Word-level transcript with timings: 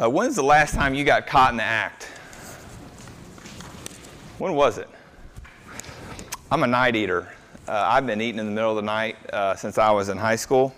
Uh, 0.00 0.08
when's 0.08 0.34
the 0.34 0.42
last 0.42 0.74
time 0.74 0.94
you 0.94 1.04
got 1.04 1.26
caught 1.26 1.50
in 1.50 1.58
the 1.58 1.62
act? 1.62 2.04
When 4.38 4.54
was 4.54 4.78
it? 4.78 4.88
I'm 6.50 6.62
a 6.62 6.66
night 6.66 6.96
eater. 6.96 7.28
Uh, 7.68 7.86
I've 7.86 8.06
been 8.06 8.22
eating 8.22 8.38
in 8.38 8.46
the 8.46 8.52
middle 8.52 8.70
of 8.70 8.76
the 8.76 8.82
night 8.82 9.16
uh, 9.30 9.54
since 9.56 9.76
I 9.76 9.90
was 9.90 10.08
in 10.08 10.16
high 10.16 10.36
school. 10.36 10.74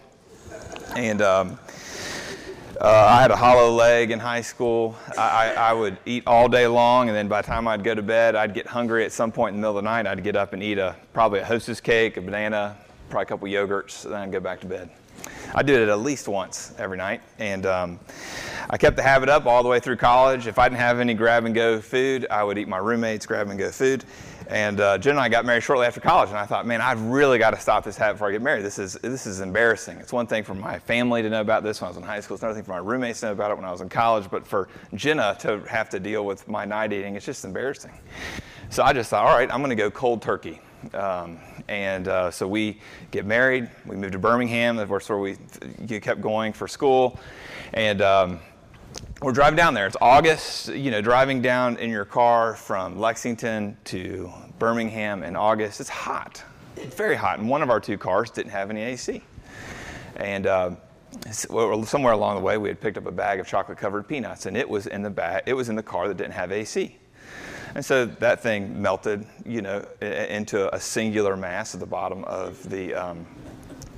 And 0.96 1.22
um, 1.22 1.56
uh, 2.80 2.88
I 2.88 3.22
had 3.22 3.30
a 3.30 3.36
hollow 3.36 3.70
leg 3.70 4.10
in 4.10 4.18
high 4.18 4.40
school. 4.40 4.96
I, 5.16 5.54
I, 5.56 5.72
would 5.72 5.98
eat 6.04 6.24
all 6.26 6.48
day 6.48 6.66
long, 6.66 7.08
and 7.08 7.16
then 7.16 7.28
by 7.28 7.42
the 7.42 7.46
time 7.46 7.68
I'd 7.68 7.84
go 7.84 7.94
to 7.94 8.02
bed, 8.02 8.34
I'd 8.34 8.54
get 8.54 8.66
hungry 8.66 9.04
at 9.04 9.12
some 9.12 9.30
point 9.30 9.54
in 9.54 9.60
the 9.60 9.66
middle 9.66 9.78
of 9.78 9.84
the 9.84 9.88
night. 9.88 10.08
I'd 10.08 10.24
get 10.24 10.34
up 10.34 10.52
and 10.52 10.60
eat 10.60 10.78
a 10.78 10.96
probably 11.12 11.38
a 11.38 11.44
hostess 11.44 11.80
cake, 11.80 12.16
a 12.16 12.20
banana, 12.20 12.76
probably 13.08 13.22
a 13.22 13.26
couple 13.26 13.46
yogurts, 13.46 14.04
and 14.04 14.14
then 14.14 14.22
I'd 14.22 14.32
go 14.32 14.40
back 14.40 14.60
to 14.62 14.66
bed. 14.66 14.90
I 15.54 15.62
did 15.62 15.82
it 15.82 15.88
at 15.90 16.00
least 16.00 16.28
once 16.28 16.72
every 16.78 16.96
night, 16.96 17.20
and 17.38 17.66
um, 17.66 18.00
I 18.70 18.78
kept 18.78 18.96
the 18.96 19.02
habit 19.02 19.28
up 19.28 19.44
all 19.44 19.62
the 19.62 19.68
way 19.68 19.80
through 19.80 19.96
college. 19.96 20.46
If 20.46 20.58
I 20.58 20.68
didn't 20.68 20.80
have 20.80 20.98
any 20.98 21.12
grab 21.12 21.44
and 21.44 21.54
go 21.54 21.78
food, 21.78 22.26
I 22.30 22.42
would 22.42 22.56
eat 22.56 22.68
my 22.68 22.78
roommates' 22.78 23.26
grab 23.26 23.48
and 23.48 23.58
go 23.58 23.70
food. 23.70 24.04
And 24.48 24.80
uh, 24.80 24.98
Jen 24.98 25.12
and 25.12 25.20
I 25.20 25.28
got 25.28 25.44
married 25.44 25.62
shortly 25.62 25.86
after 25.86 26.00
college, 26.00 26.30
and 26.30 26.38
I 26.38 26.46
thought, 26.46 26.66
man, 26.66 26.80
I've 26.80 27.00
really 27.02 27.38
got 27.38 27.50
to 27.50 27.60
stop 27.60 27.84
this 27.84 27.96
habit 27.96 28.14
before 28.14 28.28
I 28.28 28.32
get 28.32 28.42
married. 28.42 28.64
This 28.64 28.78
is 28.78 28.94
this 28.94 29.26
is 29.26 29.40
embarrassing. 29.40 29.98
It's 29.98 30.12
one 30.12 30.26
thing 30.26 30.42
for 30.42 30.54
my 30.54 30.78
family 30.78 31.22
to 31.22 31.28
know 31.28 31.42
about 31.42 31.62
this 31.62 31.80
when 31.80 31.86
I 31.86 31.90
was 31.90 31.98
in 31.98 32.02
high 32.02 32.20
school. 32.20 32.34
It's 32.36 32.42
another 32.42 32.56
thing 32.56 32.64
for 32.64 32.72
my 32.72 32.78
roommates 32.78 33.20
to 33.20 33.26
know 33.26 33.32
about 33.32 33.50
it 33.50 33.56
when 33.56 33.64
I 33.66 33.70
was 33.70 33.82
in 33.82 33.88
college. 33.88 34.30
But 34.30 34.46
for 34.46 34.68
Jenna 34.94 35.36
to 35.40 35.60
have 35.68 35.90
to 35.90 36.00
deal 36.00 36.24
with 36.24 36.48
my 36.48 36.64
night 36.64 36.92
eating, 36.92 37.14
it's 37.14 37.26
just 37.26 37.44
embarrassing. 37.44 37.92
So 38.70 38.82
I 38.82 38.94
just 38.94 39.10
thought, 39.10 39.26
all 39.26 39.36
right, 39.36 39.50
I'm 39.52 39.60
going 39.60 39.70
to 39.70 39.76
go 39.76 39.90
cold 39.90 40.22
turkey. 40.22 40.60
Um, 40.94 41.38
and 41.68 42.08
uh, 42.08 42.30
so 42.30 42.46
we 42.46 42.78
get 43.10 43.26
married. 43.26 43.68
We 43.86 43.96
moved 43.96 44.12
to 44.12 44.18
Birmingham. 44.18 44.76
That's 44.76 45.08
where 45.08 45.18
we 45.18 45.36
kept 46.00 46.20
going 46.20 46.52
for 46.52 46.68
school. 46.68 47.18
And 47.72 48.02
um, 48.02 48.40
we're 49.22 49.32
driving 49.32 49.56
down 49.56 49.74
there. 49.74 49.86
It's 49.86 49.96
August, 50.00 50.68
you 50.68 50.90
know, 50.90 51.00
driving 51.00 51.42
down 51.42 51.76
in 51.76 51.90
your 51.90 52.04
car 52.04 52.54
from 52.56 52.98
Lexington 52.98 53.76
to 53.84 54.32
Birmingham 54.58 55.22
in 55.22 55.36
August. 55.36 55.80
It's 55.80 55.88
hot. 55.88 56.42
Very 56.76 57.16
hot. 57.16 57.38
And 57.38 57.48
one 57.48 57.62
of 57.62 57.70
our 57.70 57.80
two 57.80 57.98
cars 57.98 58.30
didn't 58.30 58.52
have 58.52 58.70
any 58.70 58.82
AC. 58.82 59.22
And 60.16 60.46
uh, 60.46 60.70
somewhere 61.30 62.12
along 62.12 62.36
the 62.36 62.42
way, 62.42 62.58
we 62.58 62.68
had 62.68 62.80
picked 62.80 62.98
up 62.98 63.06
a 63.06 63.12
bag 63.12 63.40
of 63.40 63.46
chocolate 63.46 63.78
covered 63.78 64.08
peanuts, 64.08 64.46
and 64.46 64.56
it 64.56 64.68
was 64.68 64.86
in 64.86 65.02
the 65.02 65.10
bag, 65.10 65.42
it 65.46 65.54
was 65.54 65.68
in 65.68 65.76
the 65.76 65.82
car 65.82 66.08
that 66.08 66.16
didn't 66.16 66.32
have 66.32 66.52
AC. 66.52 66.96
And 67.74 67.84
so 67.84 68.06
that 68.06 68.42
thing 68.42 68.80
melted, 68.80 69.26
you 69.46 69.62
know, 69.62 69.86
into 70.00 70.74
a 70.74 70.80
singular 70.80 71.36
mass 71.36 71.74
at 71.74 71.80
the 71.80 71.86
bottom 71.86 72.24
of 72.24 72.68
the 72.68 72.94
um, 72.94 73.26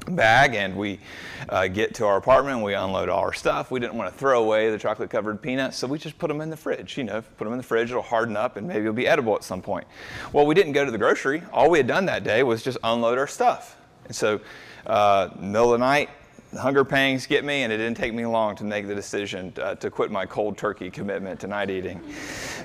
bag. 0.09 0.55
And 0.55 0.77
we 0.77 1.01
uh, 1.49 1.69
get 1.69 1.95
to 1.97 2.07
our 2.07 2.17
apartment, 2.17 2.63
we 2.63 2.75
unload 2.75 3.09
all 3.09 3.21
our 3.21 3.33
stuff. 3.33 3.71
We 3.71 3.81
didn't 3.81 3.97
want 3.97 4.13
to 4.13 4.19
throw 4.19 4.43
away 4.43 4.71
the 4.71 4.79
chocolate 4.79 5.11
covered 5.11 5.43
peanuts, 5.43 5.77
so 5.77 5.87
we 5.87 5.99
just 5.99 6.19
put 6.19 6.29
them 6.29 6.41
in 6.41 6.51
the 6.51 6.57
fridge. 6.57 6.97
You 6.97 7.05
know, 7.05 7.23
put 7.37 7.45
them 7.45 7.53
in 7.53 7.59
the 7.59 7.65
fridge, 7.65 7.91
it'll 7.91 8.03
harden 8.03 8.37
up, 8.37 8.57
and 8.57 8.67
maybe 8.67 8.81
it'll 8.81 8.93
be 8.93 9.09
edible 9.09 9.35
at 9.35 9.45
some 9.45 9.63
point. 9.63 9.87
Well, 10.33 10.47
we 10.47 10.55
didn't 10.55 10.73
go 10.73 10.85
to 10.85 10.91
the 10.91 10.99
grocery. 10.99 11.43
All 11.53 11.71
we 11.71 11.79
had 11.79 11.87
done 11.87 12.07
that 12.07 12.25
day 12.25 12.43
was 12.43 12.63
just 12.63 12.79
unload 12.85 13.19
our 13.19 13.27
stuff. 13.27 13.77
And 14.07 14.15
so, 14.15 14.41
uh, 14.87 15.31
middle 15.39 15.73
of 15.73 15.81
the 15.81 15.87
night, 15.87 16.11
hunger 16.57 16.85
pangs 16.85 17.27
get 17.27 17.45
me, 17.45 17.63
and 17.63 17.73
it 17.73 17.79
didn't 17.79 17.97
take 17.97 18.15
me 18.15 18.27
long 18.27 18.57
to 18.57 18.65
make 18.65 18.87
the 18.87 18.95
decision 18.95 19.53
uh, 19.61 19.75
to 19.77 19.91
quit 19.91 20.11
my 20.11 20.27
cold 20.27 20.57
turkey 20.57 20.91
commitment 20.91 21.41
to 21.41 21.47
night 21.47 21.71
eating. 21.71 22.01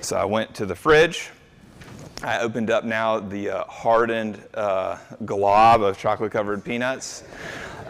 So 0.01 0.17
I 0.17 0.25
went 0.25 0.55
to 0.55 0.65
the 0.65 0.75
fridge. 0.75 1.29
I 2.21 2.39
opened 2.39 2.69
up 2.69 2.83
now 2.83 3.19
the 3.19 3.49
uh, 3.49 3.63
hardened 3.65 4.41
uh, 4.53 4.97
glob 5.25 5.81
of 5.81 5.97
chocolate 5.97 6.31
covered 6.31 6.65
peanuts. 6.65 7.23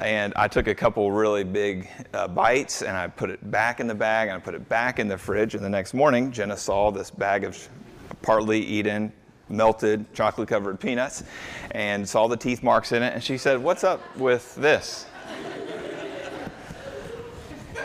And 0.01 0.33
I 0.35 0.47
took 0.47 0.67
a 0.67 0.75
couple 0.75 1.11
really 1.11 1.43
big 1.43 1.89
uh, 2.13 2.27
bites 2.27 2.83
and 2.83 2.95
I 2.95 3.07
put 3.07 3.29
it 3.29 3.51
back 3.51 3.79
in 3.79 3.87
the 3.87 3.95
bag 3.95 4.29
and 4.29 4.37
I 4.37 4.39
put 4.39 4.53
it 4.53 4.69
back 4.69 4.99
in 4.99 5.07
the 5.07 5.17
fridge. 5.17 5.55
And 5.55 5.65
the 5.65 5.69
next 5.69 5.93
morning, 5.93 6.31
Jenna 6.31 6.55
saw 6.55 6.91
this 6.91 7.11
bag 7.11 7.43
of 7.43 7.67
partly 8.21 8.61
eaten, 8.61 9.11
melted 9.49 10.13
chocolate 10.13 10.47
covered 10.47 10.79
peanuts 10.79 11.23
and 11.71 12.07
saw 12.07 12.27
the 12.27 12.37
teeth 12.37 12.63
marks 12.63 12.91
in 12.91 13.03
it. 13.03 13.13
And 13.13 13.23
she 13.23 13.37
said, 13.37 13.61
What's 13.61 13.83
up 13.83 14.15
with 14.15 14.55
this? 14.55 15.05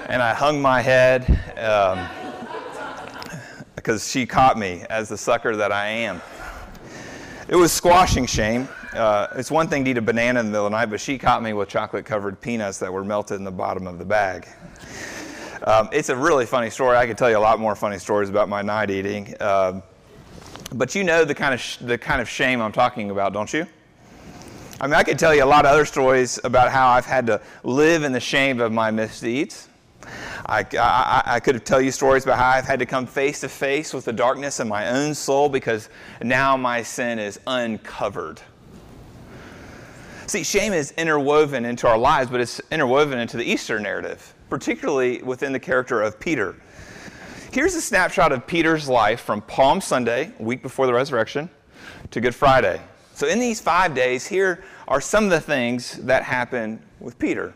And 0.09 0.23
I 0.23 0.35
hung 0.35 0.61
my 0.61 0.81
head 0.83 1.23
um, 1.59 2.09
because 3.77 4.09
she 4.09 4.27
caught 4.27 4.59
me 4.59 4.85
as 4.91 5.09
the 5.09 5.17
sucker 5.17 5.57
that 5.57 5.73
I 5.73 5.87
am. 5.89 6.21
It 7.49 7.57
was 7.57 7.73
squashing 7.73 8.27
shame. 8.27 8.69
Uh, 8.95 9.29
it's 9.37 9.51
one 9.51 9.69
thing 9.69 9.85
to 9.85 9.91
eat 9.91 9.99
a 9.99 10.03
banana 10.03 10.41
in 10.41 10.47
the 10.47 10.53
middle 10.53 10.67
of 10.67 10.73
the 10.73 10.79
night, 10.79 10.87
but 10.87 11.01
she 11.01 11.19
caught 11.19 11.43
me 11.43 11.53
with 11.53 11.69
chocolate 11.69 12.05
covered 12.05 12.41
peanuts 12.41 12.79
that 12.79 12.93
were 12.93 13.05
melted 13.05 13.39
in 13.39 13.45
the 13.45 13.51
bottom 13.51 13.87
of 13.87 13.99
the 13.99 14.05
bag. 14.05 14.49
Um, 15.65 15.89
it's 15.93 16.11
a 16.11 16.17
really 16.17 16.47
funny 16.47 16.71
story. 16.71 16.97
I 16.97 17.07
could 17.07 17.19
tell 17.19 17.31
you 17.31 17.39
a 17.39 17.41
lot 17.41 17.59
more 17.59 17.75
funny 17.75 17.99
stories 17.99 18.29
about 18.29 18.49
my 18.49 18.63
night 18.63 18.91
eating. 18.91 19.35
Uh, 19.41 19.81
but 20.75 20.95
you 20.95 21.05
know 21.05 21.25
the 21.25 21.35
kind 21.35 21.55
of 21.55 21.61
sh- 21.61 21.79
the 21.79 21.97
kind 21.97 22.21
of 22.21 22.29
shame 22.29 22.61
I'm 22.61 22.73
talking 22.73 23.11
about, 23.11 23.33
don't 23.33 23.53
you? 23.53 23.67
I 24.81 24.87
mean, 24.87 24.95
I 24.95 25.03
could 25.03 25.19
tell 25.19 25.35
you 25.35 25.45
a 25.45 25.47
lot 25.47 25.65
of 25.65 25.71
other 25.71 25.85
stories 25.85 26.39
about 26.45 26.71
how 26.71 26.89
I've 26.89 27.07
had 27.07 27.27
to 27.29 27.41
live 27.63 28.03
in 28.03 28.13
the 28.13 28.21
shame 28.21 28.61
of 28.61 28.73
my 28.73 28.91
misdeeds. 28.91 29.69
I, 30.47 30.67
I, 30.79 31.23
I, 31.27 31.41
could 31.41 31.65
tell 31.65 31.81
you 31.81 31.91
stories 31.91 32.25
about 32.25 32.39
how 32.39 32.49
I've 32.49 32.65
had 32.65 32.79
to 32.81 32.87
come 32.87 33.07
face 33.07 33.41
to 33.41 33.49
face 33.49 33.95
with 33.95 34.05
the 34.05 34.13
darkness 34.13 34.61
in 34.61 34.69
my 34.69 34.89
own 34.91 35.15
soul 35.15 35.49
because 35.49 35.89
now 36.23 36.57
my 36.57 36.83
sin 36.83 37.19
is 37.19 37.41
uncovered. 37.47 38.41
See, 40.27 40.43
shame 40.43 40.73
is 40.73 40.93
interwoven 40.93 41.65
into 41.65 41.87
our 41.87 41.99
lives, 41.99 42.31
but 42.31 42.41
it's 42.41 42.61
interwoven 42.71 43.19
into 43.19 43.37
the 43.37 43.45
Easter 43.45 43.79
narrative, 43.79 44.35
particularly 44.49 45.23
within 45.23 45.53
the 45.53 45.61
character 45.61 46.01
of 46.01 46.19
Peter. 46.19 46.57
Here's 47.53 47.75
a 47.75 47.81
snapshot 47.81 48.33
of 48.33 48.47
Peter's 48.47 48.89
life 48.89 49.21
from 49.21 49.43
Palm 49.43 49.81
Sunday, 49.81 50.33
week 50.39 50.63
before 50.63 50.87
the 50.87 50.95
resurrection, 50.95 51.51
to 52.11 52.21
Good 52.21 52.35
Friday. 52.35 52.81
So, 53.15 53.29
in 53.29 53.39
these 53.39 53.61
five 53.61 53.95
days, 53.95 54.27
here 54.27 54.65
are 54.89 55.01
some 55.01 55.25
of 55.25 55.31
the 55.31 55.41
things 55.41 55.93
that 55.99 56.25
happened 56.25 56.81
with 56.99 57.19
Peter. 57.19 57.55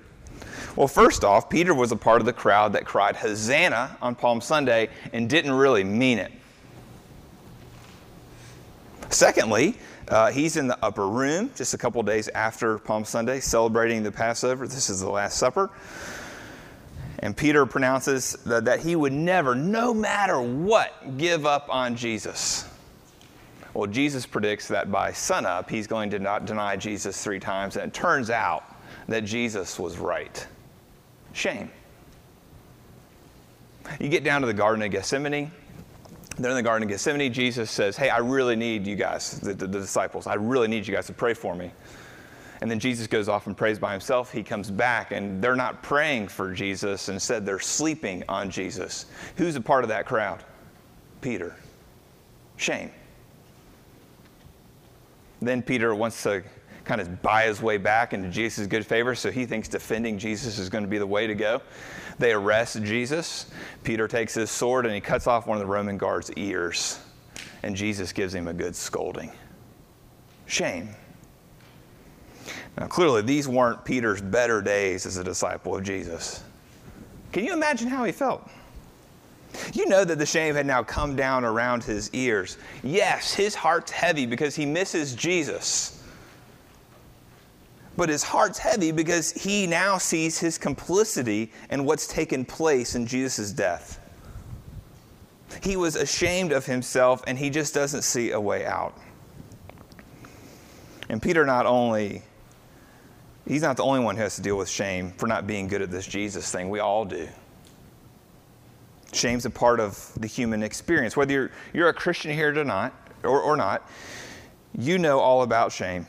Well, 0.78 0.86
first 0.86 1.24
off, 1.24 1.50
Peter 1.50 1.74
was 1.74 1.90
a 1.90 1.96
part 1.96 2.20
of 2.20 2.24
the 2.24 2.32
crowd 2.32 2.74
that 2.74 2.84
cried 2.84 3.16
Hosanna 3.16 3.96
on 4.00 4.14
Palm 4.14 4.40
Sunday 4.40 4.90
and 5.12 5.28
didn't 5.28 5.50
really 5.50 5.82
mean 5.82 6.18
it. 6.20 6.30
Secondly, 9.10 9.76
uh, 10.06 10.30
he's 10.30 10.56
in 10.56 10.68
the 10.68 10.78
upper 10.80 11.08
room 11.08 11.50
just 11.56 11.74
a 11.74 11.78
couple 11.78 12.00
days 12.04 12.28
after 12.28 12.78
Palm 12.78 13.04
Sunday, 13.04 13.40
celebrating 13.40 14.04
the 14.04 14.12
Passover. 14.12 14.68
This 14.68 14.88
is 14.88 15.00
the 15.00 15.10
Last 15.10 15.36
Supper. 15.36 15.68
And 17.18 17.36
Peter 17.36 17.66
pronounces 17.66 18.34
that, 18.46 18.64
that 18.66 18.78
he 18.78 18.94
would 18.94 19.12
never, 19.12 19.56
no 19.56 19.92
matter 19.92 20.40
what, 20.40 21.18
give 21.18 21.44
up 21.44 21.66
on 21.68 21.96
Jesus. 21.96 22.68
Well, 23.74 23.88
Jesus 23.88 24.26
predicts 24.26 24.68
that 24.68 24.92
by 24.92 25.10
sunup, 25.10 25.68
he's 25.70 25.88
going 25.88 26.10
to 26.10 26.20
not 26.20 26.46
deny 26.46 26.76
Jesus 26.76 27.20
three 27.20 27.40
times. 27.40 27.74
And 27.74 27.86
it 27.86 27.94
turns 27.94 28.30
out 28.30 28.76
that 29.08 29.24
Jesus 29.24 29.76
was 29.76 29.98
right 29.98 30.46
shame. 31.32 31.70
You 34.00 34.08
get 34.08 34.24
down 34.24 34.42
to 34.42 34.46
the 34.46 34.54
Garden 34.54 34.82
of 34.82 34.90
Gethsemane. 34.90 35.50
They're 36.36 36.50
in 36.50 36.56
the 36.56 36.62
Garden 36.62 36.84
of 36.84 36.90
Gethsemane. 36.90 37.32
Jesus 37.32 37.70
says, 37.70 37.96
Hey, 37.96 38.10
I 38.10 38.18
really 38.18 38.54
need 38.54 38.86
you 38.86 38.96
guys, 38.96 39.40
the, 39.40 39.54
the, 39.54 39.66
the 39.66 39.80
disciples, 39.80 40.26
I 40.26 40.34
really 40.34 40.68
need 40.68 40.86
you 40.86 40.94
guys 40.94 41.06
to 41.06 41.12
pray 41.12 41.34
for 41.34 41.54
me. 41.54 41.72
And 42.60 42.70
then 42.70 42.80
Jesus 42.80 43.06
goes 43.06 43.28
off 43.28 43.46
and 43.46 43.56
prays 43.56 43.78
by 43.78 43.92
himself. 43.92 44.32
He 44.32 44.42
comes 44.42 44.70
back, 44.70 45.12
and 45.12 45.40
they're 45.40 45.56
not 45.56 45.82
praying 45.82 46.28
for 46.28 46.52
Jesus. 46.52 47.08
Instead, 47.08 47.46
they're 47.46 47.60
sleeping 47.60 48.24
on 48.28 48.50
Jesus. 48.50 49.06
Who's 49.36 49.54
a 49.54 49.60
part 49.60 49.84
of 49.84 49.88
that 49.90 50.06
crowd? 50.06 50.42
Peter. 51.20 51.54
Shame. 52.56 52.90
Then 55.40 55.62
Peter 55.62 55.94
wants 55.94 56.20
to 56.24 56.42
kind 56.88 57.02
of 57.02 57.20
buy 57.20 57.44
his 57.44 57.60
way 57.60 57.76
back 57.76 58.14
into 58.14 58.30
Jesus' 58.30 58.66
good 58.66 58.84
favor, 58.86 59.14
so 59.14 59.30
he 59.30 59.44
thinks 59.44 59.68
defending 59.68 60.18
Jesus 60.18 60.58
is 60.58 60.70
going 60.70 60.82
to 60.82 60.88
be 60.88 60.96
the 60.96 61.06
way 61.06 61.26
to 61.26 61.34
go. 61.34 61.60
They 62.18 62.32
arrest 62.32 62.82
Jesus. 62.82 63.50
Peter 63.84 64.08
takes 64.08 64.32
his 64.32 64.50
sword 64.50 64.86
and 64.86 64.94
he 64.94 65.00
cuts 65.00 65.26
off 65.26 65.46
one 65.46 65.58
of 65.58 65.60
the 65.60 65.66
Roman 65.66 65.98
guards' 65.98 66.32
ears, 66.32 66.98
and 67.62 67.76
Jesus 67.76 68.10
gives 68.10 68.34
him 68.34 68.48
a 68.48 68.54
good 68.54 68.74
scolding. 68.74 69.30
Shame. 70.46 70.88
Now, 72.78 72.86
clearly, 72.86 73.20
these 73.20 73.46
weren't 73.46 73.84
Peter's 73.84 74.22
better 74.22 74.62
days 74.62 75.04
as 75.04 75.18
a 75.18 75.24
disciple 75.24 75.76
of 75.76 75.84
Jesus. 75.84 76.42
Can 77.32 77.44
you 77.44 77.52
imagine 77.52 77.88
how 77.88 78.04
he 78.04 78.12
felt? 78.12 78.48
You 79.74 79.86
know 79.88 80.04
that 80.04 80.18
the 80.18 80.26
shame 80.26 80.54
had 80.54 80.64
now 80.64 80.82
come 80.82 81.16
down 81.16 81.44
around 81.44 81.84
his 81.84 82.08
ears. 82.14 82.56
Yes, 82.82 83.34
his 83.34 83.54
heart's 83.54 83.90
heavy 83.90 84.24
because 84.24 84.56
he 84.56 84.64
misses 84.64 85.14
Jesus 85.14 85.97
but 87.98 88.08
his 88.08 88.22
heart's 88.22 88.60
heavy 88.60 88.92
because 88.92 89.32
he 89.32 89.66
now 89.66 89.98
sees 89.98 90.38
his 90.38 90.56
complicity 90.56 91.50
in 91.68 91.84
what's 91.84 92.06
taken 92.06 92.44
place 92.44 92.94
in 92.94 93.04
Jesus' 93.08 93.50
death. 93.50 93.98
He 95.64 95.76
was 95.76 95.96
ashamed 95.96 96.52
of 96.52 96.64
himself 96.64 97.24
and 97.26 97.36
he 97.36 97.50
just 97.50 97.74
doesn't 97.74 98.02
see 98.02 98.30
a 98.30 98.40
way 98.40 98.64
out. 98.64 98.96
And 101.08 101.20
Peter 101.20 101.44
not 101.44 101.66
only 101.66 102.22
he's 103.48 103.62
not 103.62 103.76
the 103.76 103.82
only 103.82 103.98
one 103.98 104.14
who 104.14 104.22
has 104.22 104.36
to 104.36 104.42
deal 104.42 104.56
with 104.56 104.68
shame 104.68 105.10
for 105.16 105.26
not 105.26 105.48
being 105.48 105.66
good 105.66 105.82
at 105.82 105.90
this 105.90 106.06
Jesus 106.06 106.52
thing. 106.52 106.70
We 106.70 106.78
all 106.78 107.04
do. 107.04 107.26
Shame's 109.12 109.44
a 109.44 109.50
part 109.50 109.80
of 109.80 110.12
the 110.20 110.28
human 110.28 110.62
experience. 110.62 111.16
Whether 111.16 111.32
you're, 111.32 111.50
you're 111.72 111.88
a 111.88 111.94
Christian 111.94 112.30
here 112.30 112.56
or 112.56 112.64
not, 112.64 112.94
or, 113.24 113.40
or 113.40 113.56
not, 113.56 113.90
you 114.78 114.98
know 114.98 115.18
all 115.18 115.42
about 115.42 115.72
shame. 115.72 116.06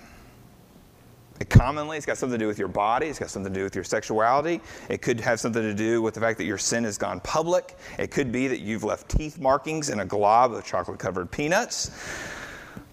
It 1.39 1.49
commonly, 1.49 1.95
it's 1.95 2.05
got 2.05 2.17
something 2.17 2.37
to 2.37 2.43
do 2.43 2.47
with 2.47 2.59
your 2.59 2.67
body, 2.67 3.07
it's 3.07 3.19
got 3.19 3.29
something 3.29 3.53
to 3.53 3.59
do 3.59 3.63
with 3.63 3.73
your 3.73 3.83
sexuality. 3.83 4.59
It 4.89 5.01
could 5.01 5.21
have 5.21 5.39
something 5.39 5.61
to 5.61 5.73
do 5.73 6.01
with 6.01 6.13
the 6.13 6.19
fact 6.19 6.37
that 6.39 6.43
your 6.45 6.57
sin 6.57 6.83
has 6.83 6.97
gone 6.97 7.21
public. 7.21 7.77
It 7.97 8.11
could 8.11 8.31
be 8.31 8.47
that 8.49 8.59
you've 8.59 8.83
left 8.83 9.09
teeth 9.09 9.39
markings 9.39 9.89
in 9.89 10.01
a 10.01 10.05
glob 10.05 10.53
of 10.53 10.65
chocolate 10.65 10.99
covered 10.99 11.31
peanuts. 11.31 11.91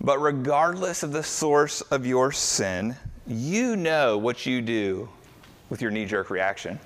But 0.00 0.20
regardless 0.20 1.02
of 1.02 1.12
the 1.12 1.22
source 1.22 1.80
of 1.80 2.06
your 2.06 2.30
sin, 2.30 2.94
you 3.26 3.74
know 3.74 4.16
what 4.16 4.46
you 4.46 4.62
do 4.62 5.08
with 5.68 5.82
your 5.82 5.90
knee 5.90 6.04
jerk 6.04 6.30
reaction. 6.30 6.78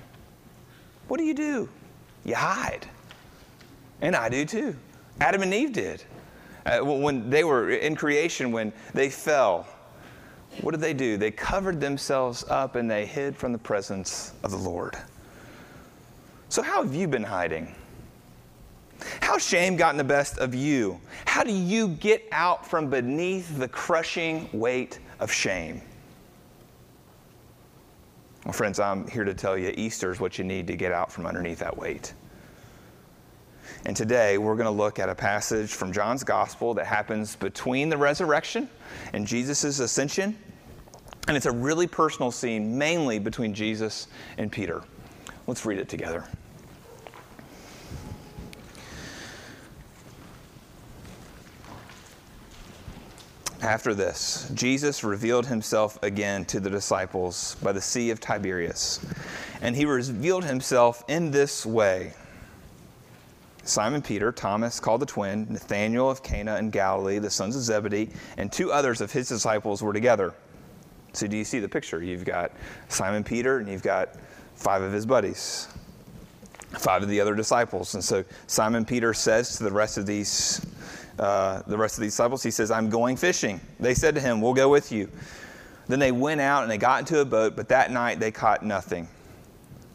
What 1.07 1.17
do 1.17 1.23
you 1.23 1.35
do? 1.35 1.69
You 2.25 2.35
hide. 2.35 2.87
And 4.01 4.15
I 4.15 4.29
do 4.29 4.45
too. 4.45 4.75
Adam 5.19 5.43
and 5.43 5.53
Eve 5.53 5.73
did. 5.73 6.03
Uh, 6.65 6.79
when 6.79 7.29
they 7.29 7.43
were 7.43 7.69
in 7.69 7.95
creation, 7.95 8.51
when 8.51 8.73
they 8.93 9.09
fell, 9.09 9.67
what 10.59 10.71
did 10.71 10.81
they 10.81 10.93
do? 10.93 11.17
They 11.17 11.31
covered 11.31 11.79
themselves 11.79 12.43
up 12.49 12.75
and 12.75 12.91
they 12.91 13.05
hid 13.05 13.35
from 13.35 13.51
the 13.53 13.57
presence 13.57 14.33
of 14.43 14.51
the 14.51 14.57
Lord. 14.57 14.97
So, 16.49 16.61
how 16.61 16.83
have 16.83 16.93
you 16.93 17.07
been 17.07 17.23
hiding? 17.23 17.73
How 19.21 19.37
shame 19.37 19.77
gotten 19.77 19.97
the 19.97 20.03
best 20.03 20.37
of 20.37 20.53
you? 20.53 20.99
How 21.25 21.43
do 21.43 21.53
you 21.53 21.87
get 21.87 22.27
out 22.31 22.67
from 22.67 22.89
beneath 22.89 23.57
the 23.57 23.67
crushing 23.67 24.49
weight 24.51 24.99
of 25.19 25.31
shame? 25.31 25.81
Well, 28.45 28.53
friends, 28.53 28.79
I'm 28.79 29.07
here 29.07 29.23
to 29.23 29.33
tell 29.33 29.57
you 29.57 29.71
Easter 29.75 30.11
is 30.11 30.19
what 30.19 30.37
you 30.37 30.43
need 30.43 30.67
to 30.67 30.75
get 30.75 30.91
out 30.91 31.11
from 31.11 31.25
underneath 31.25 31.59
that 31.59 31.75
weight. 31.75 32.13
And 33.85 33.97
today 33.97 34.37
we're 34.37 34.55
going 34.55 34.65
to 34.65 34.71
look 34.71 34.99
at 34.99 35.09
a 35.09 35.15
passage 35.15 35.73
from 35.73 35.91
John's 35.91 36.23
Gospel 36.23 36.75
that 36.75 36.85
happens 36.85 37.35
between 37.35 37.89
the 37.89 37.97
resurrection 37.97 38.69
and 39.13 39.25
Jesus' 39.25 39.79
ascension. 39.79 40.37
And 41.27 41.35
it's 41.35 41.47
a 41.47 41.51
really 41.51 41.87
personal 41.87 42.29
scene, 42.29 42.77
mainly 42.77 43.17
between 43.17 43.55
Jesus 43.55 44.07
and 44.37 44.51
Peter. 44.51 44.83
Let's 45.47 45.65
read 45.65 45.79
it 45.79 45.89
together. 45.89 46.23
After 53.61 53.93
this, 53.93 54.51
Jesus 54.53 55.03
revealed 55.03 55.45
himself 55.47 56.01
again 56.03 56.45
to 56.45 56.59
the 56.59 56.69
disciples 56.69 57.55
by 57.63 57.71
the 57.71 57.81
Sea 57.81 58.11
of 58.11 58.19
Tiberias. 58.19 59.03
And 59.61 59.75
he 59.75 59.85
revealed 59.85 60.45
himself 60.45 61.03
in 61.07 61.31
this 61.31 61.65
way 61.65 62.13
Simon 63.63 64.01
Peter, 64.01 64.31
Thomas, 64.31 64.79
called 64.79 65.01
the 65.01 65.05
twin, 65.05 65.47
Nathanael 65.49 66.09
of 66.09 66.23
Cana 66.23 66.57
in 66.57 66.69
Galilee, 66.69 67.19
the 67.19 67.29
sons 67.29 67.55
of 67.55 67.61
Zebedee, 67.61 68.09
and 68.37 68.51
two 68.51 68.71
others 68.71 69.01
of 69.01 69.11
his 69.11 69.29
disciples 69.29 69.83
were 69.83 69.93
together. 69.93 70.33
So, 71.13 71.27
do 71.27 71.37
you 71.37 71.43
see 71.43 71.59
the 71.59 71.69
picture? 71.69 72.01
You've 72.01 72.25
got 72.25 72.51
Simon 72.89 73.23
Peter, 73.23 73.59
and 73.59 73.67
you've 73.67 73.83
got 73.83 74.15
five 74.55 74.81
of 74.81 74.91
his 74.91 75.05
buddies, 75.05 75.67
five 76.69 77.03
of 77.03 77.09
the 77.09 77.19
other 77.19 77.35
disciples. 77.35 77.93
And 77.93 78.03
so, 78.03 78.23
Simon 78.47 78.85
Peter 78.85 79.13
says 79.13 79.57
to 79.57 79.63
the 79.63 79.71
rest 79.71 79.97
of 79.97 80.05
these 80.05 80.65
uh, 81.19 81.61
the 81.67 81.77
rest 81.77 81.95
of 81.95 82.01
the 82.01 82.07
disciples, 82.07 82.41
he 82.41 82.49
says, 82.49 82.71
I'm 82.71 82.89
going 82.89 83.15
fishing. 83.15 83.61
They 83.79 83.93
said 83.93 84.15
to 84.15 84.21
him, 84.21 84.41
We'll 84.41 84.53
go 84.53 84.69
with 84.69 84.91
you. 84.91 85.09
Then 85.87 85.99
they 85.99 86.11
went 86.11 86.41
out 86.41 86.63
and 86.63 86.71
they 86.71 86.77
got 86.77 87.01
into 87.01 87.19
a 87.19 87.25
boat, 87.25 87.55
but 87.55 87.69
that 87.69 87.91
night 87.91 88.19
they 88.19 88.31
caught 88.31 88.63
nothing. 88.63 89.07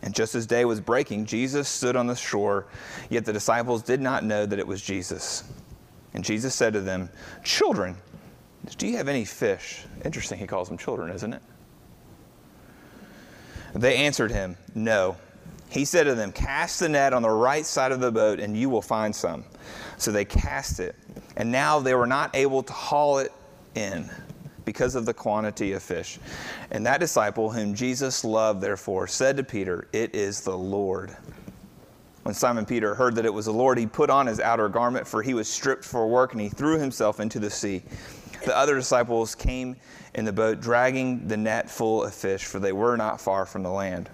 And 0.07 0.15
just 0.15 0.37
as 0.37 0.47
day 0.47 0.65
was 0.65 0.81
breaking, 0.81 1.27
Jesus 1.27 1.69
stood 1.69 1.97
on 1.97 2.07
the 2.07 2.15
shore, 2.15 2.67
yet 3.11 3.25
the 3.25 3.33
disciples 3.33 3.83
did 3.83 4.01
not 4.01 4.23
know 4.23 4.47
that 4.47 4.57
it 4.57 4.67
was 4.67 4.81
Jesus. 4.81 5.43
And 6.15 6.25
Jesus 6.25 6.55
said 6.55 6.75
to 6.75 6.81
them, 6.81 7.11
Children, 7.43 7.97
do 8.79 8.87
you 8.87 8.99
have 8.99 9.09
any 9.09 9.25
fish? 9.25 9.83
Interesting, 10.05 10.39
he 10.39 10.47
calls 10.47 10.69
them 10.69 10.79
children, 10.79 11.11
isn't 11.11 11.33
it? 11.33 11.43
They 13.75 13.97
answered 13.97 14.31
him, 14.31 14.57
No. 14.77 15.17
He 15.71 15.85
said 15.85 16.05
to 16.05 16.15
them, 16.15 16.31
Cast 16.31 16.79
the 16.79 16.89
net 16.89 17.13
on 17.13 17.23
the 17.23 17.29
right 17.29 17.67
side 17.67 17.91
of 17.91 17.99
the 17.99 18.13
boat, 18.13 18.39
and 18.39 18.57
you 18.57 18.71
will 18.71 18.83
find 18.83 19.15
some. 19.15 19.43
So 19.97 20.13
they 20.13 20.25
cast 20.25 20.79
it, 20.79 20.95
and 21.37 21.51
now 21.51 21.81
they 21.81 21.97
were 21.97 22.07
not 22.07 22.37
able 22.37 22.63
to 22.63 22.73
haul 22.73 23.19
it 23.19 23.33
in 23.75 24.09
because 24.67 24.95
of 24.95 25.07
the 25.07 25.15
quantity 25.15 25.73
of 25.73 25.83
fish. 25.83 26.19
And 26.71 26.85
that 26.85 27.01
disciple, 27.01 27.51
whom 27.51 27.75
Jesus 27.75 28.23
loved, 28.23 28.61
therefore, 28.61 29.07
said 29.07 29.39
to 29.39 29.43
Peter, 29.43 29.89
It 29.95 30.15
is 30.15 30.43
the 30.43 30.59
Lord. 30.59 31.17
When 32.25 32.35
Simon 32.35 32.67
Peter 32.67 32.95
heard 32.95 33.15
that 33.15 33.25
it 33.25 33.33
was 33.33 33.47
the 33.47 33.53
Lord, 33.53 33.79
he 33.79 33.87
put 33.87 34.11
on 34.11 34.27
his 34.27 34.41
outer 34.41 34.69
garment, 34.69 35.07
for 35.07 35.23
he 35.23 35.33
was 35.33 35.49
stripped 35.49 35.85
for 35.85 36.07
work, 36.09 36.33
and 36.33 36.41
he 36.41 36.49
threw 36.49 36.79
himself 36.79 37.21
into 37.21 37.39
the 37.39 37.49
sea. 37.49 37.83
The 38.45 38.57
other 38.57 38.75
disciples 38.75 39.35
came 39.35 39.77
in 40.15 40.25
the 40.25 40.33
boat, 40.33 40.61
dragging 40.61 41.29
the 41.29 41.37
net 41.37 41.71
full 41.71 42.03
of 42.03 42.13
fish, 42.13 42.45
for 42.45 42.59
they 42.59 42.73
were 42.73 42.97
not 42.97 43.21
far 43.21 43.47
from 43.47 43.63
the 43.63 43.71
land, 43.71 44.11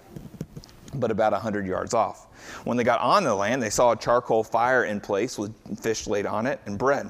but 0.93 1.09
about 1.09 1.33
a 1.33 1.39
hundred 1.39 1.65
yards 1.65 1.95
off. 1.95 2.27
When 2.65 2.77
they 2.77 2.83
got 2.83 3.01
on 3.01 3.23
the 3.23 3.33
land, 3.33 3.63
they 3.63 3.71
saw 3.71 3.91
a 3.91 3.95
charcoal 3.95 4.43
fire 4.43 4.85
in 4.85 5.01
place 5.01 5.37
with 5.39 5.53
fish 5.81 6.05
laid 6.05 6.27
on 6.27 6.45
it 6.45 6.59
and 6.67 6.77
bread. 6.77 7.09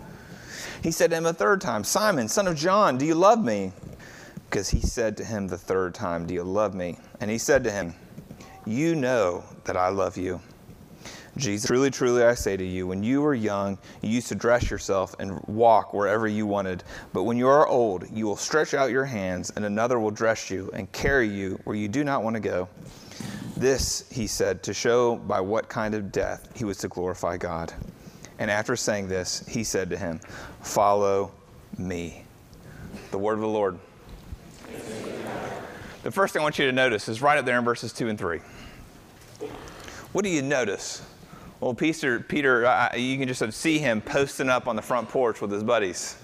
He 0.81 0.91
said 0.91 1.11
to 1.11 1.17
him 1.17 1.27
a 1.27 1.33
third 1.33 1.61
time, 1.61 1.83
Simon, 1.83 2.27
son 2.27 2.47
of 2.47 2.55
John, 2.55 2.97
do 2.97 3.05
you 3.05 3.13
love 3.13 3.43
me? 3.43 3.71
Because 4.49 4.69
he 4.69 4.81
said 4.81 5.15
to 5.17 5.23
him 5.23 5.47
the 5.47 5.57
third 5.57 5.93
time, 5.93 6.25
Do 6.25 6.33
you 6.33 6.43
love 6.43 6.73
me? 6.73 6.97
And 7.19 7.29
he 7.29 7.37
said 7.37 7.63
to 7.65 7.71
him, 7.71 7.93
You 8.65 8.95
know 8.95 9.43
that 9.65 9.77
I 9.77 9.89
love 9.89 10.17
you. 10.17 10.41
Jesus, 11.37 11.67
truly, 11.67 11.89
truly, 11.89 12.23
I 12.23 12.33
say 12.33 12.57
to 12.57 12.65
you, 12.65 12.85
when 12.87 13.03
you 13.03 13.21
were 13.21 13.33
young, 13.33 13.77
you 14.01 14.09
used 14.09 14.27
to 14.27 14.35
dress 14.35 14.69
yourself 14.69 15.15
and 15.17 15.39
walk 15.47 15.93
wherever 15.93 16.27
you 16.27 16.45
wanted. 16.45 16.83
But 17.13 17.23
when 17.23 17.37
you 17.37 17.47
are 17.47 17.65
old, 17.67 18.05
you 18.11 18.25
will 18.25 18.35
stretch 18.35 18.73
out 18.73 18.91
your 18.91 19.05
hands, 19.05 19.49
and 19.55 19.63
another 19.63 19.97
will 19.97 20.11
dress 20.11 20.49
you 20.49 20.69
and 20.73 20.91
carry 20.91 21.29
you 21.29 21.57
where 21.63 21.75
you 21.75 21.87
do 21.87 22.03
not 22.03 22.23
want 22.23 22.35
to 22.35 22.41
go. 22.41 22.67
This, 23.55 24.09
he 24.11 24.27
said, 24.27 24.61
to 24.63 24.73
show 24.73 25.15
by 25.15 25.39
what 25.39 25.69
kind 25.69 25.95
of 25.95 26.11
death 26.11 26.49
he 26.53 26.65
was 26.65 26.77
to 26.79 26.89
glorify 26.89 27.37
God. 27.37 27.73
And 28.41 28.49
after 28.49 28.75
saying 28.75 29.07
this, 29.07 29.47
he 29.47 29.63
said 29.63 29.91
to 29.91 29.97
him, 29.97 30.19
Follow 30.63 31.31
me. 31.77 32.23
The 33.11 33.19
word 33.19 33.35
of 33.35 33.41
the 33.41 33.47
Lord. 33.47 33.77
The 36.01 36.09
first 36.09 36.33
thing 36.33 36.39
I 36.39 36.43
want 36.43 36.57
you 36.57 36.65
to 36.65 36.71
notice 36.71 37.07
is 37.07 37.21
right 37.21 37.37
up 37.37 37.45
there 37.45 37.59
in 37.59 37.63
verses 37.63 37.93
2 37.93 38.09
and 38.09 38.17
3. 38.17 38.39
What 40.11 40.25
do 40.25 40.31
you 40.31 40.41
notice? 40.41 41.03
Well, 41.59 41.75
Peter, 41.75 42.19
Peter 42.19 42.89
you 42.97 43.19
can 43.19 43.27
just 43.27 43.43
see 43.53 43.77
him 43.77 44.01
posting 44.01 44.49
up 44.49 44.67
on 44.67 44.75
the 44.75 44.81
front 44.81 45.07
porch 45.07 45.39
with 45.39 45.51
his 45.51 45.63
buddies. 45.63 46.17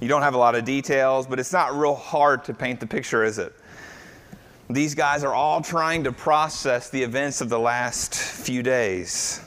You 0.00 0.08
don't 0.08 0.22
have 0.22 0.32
a 0.32 0.38
lot 0.38 0.54
of 0.54 0.64
details, 0.64 1.26
but 1.26 1.38
it's 1.38 1.52
not 1.52 1.78
real 1.78 1.96
hard 1.96 2.44
to 2.44 2.54
paint 2.54 2.80
the 2.80 2.86
picture, 2.86 3.24
is 3.24 3.36
it? 3.36 3.52
These 4.70 4.94
guys 4.94 5.22
are 5.22 5.34
all 5.34 5.60
trying 5.60 6.04
to 6.04 6.12
process 6.12 6.88
the 6.88 7.02
events 7.02 7.42
of 7.42 7.50
the 7.50 7.58
last 7.58 8.14
few 8.14 8.62
days. 8.62 9.42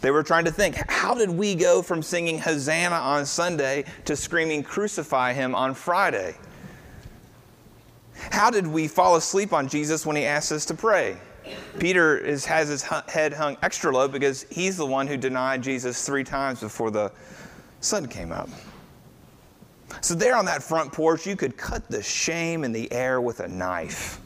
They 0.00 0.10
were 0.10 0.22
trying 0.22 0.44
to 0.44 0.52
think 0.52 0.76
how 0.88 1.14
did 1.14 1.30
we 1.30 1.54
go 1.54 1.82
from 1.82 2.02
singing 2.02 2.38
Hosanna 2.38 2.94
on 2.94 3.26
Sunday 3.26 3.84
to 4.04 4.16
screaming, 4.16 4.62
Crucify 4.62 5.32
him 5.32 5.54
on 5.54 5.74
Friday? 5.74 6.36
How 8.30 8.50
did 8.50 8.66
we 8.66 8.88
fall 8.88 9.16
asleep 9.16 9.52
on 9.52 9.68
Jesus 9.68 10.04
when 10.04 10.16
he 10.16 10.24
asked 10.24 10.52
us 10.52 10.64
to 10.66 10.74
pray? 10.74 11.16
Peter 11.78 12.18
is, 12.18 12.44
has 12.44 12.68
his 12.68 12.82
head 12.82 13.32
hung 13.32 13.56
extra 13.62 13.92
low 13.92 14.08
because 14.08 14.44
he's 14.50 14.76
the 14.76 14.86
one 14.86 15.06
who 15.06 15.16
denied 15.16 15.62
Jesus 15.62 16.04
three 16.04 16.24
times 16.24 16.60
before 16.60 16.90
the 16.90 17.10
sun 17.80 18.06
came 18.06 18.32
up. 18.32 18.48
So, 20.02 20.14
there 20.14 20.36
on 20.36 20.44
that 20.44 20.62
front 20.62 20.92
porch, 20.92 21.26
you 21.26 21.34
could 21.34 21.56
cut 21.56 21.88
the 21.88 22.02
shame 22.02 22.62
in 22.64 22.72
the 22.72 22.92
air 22.92 23.20
with 23.20 23.40
a 23.40 23.48
knife. 23.48 24.20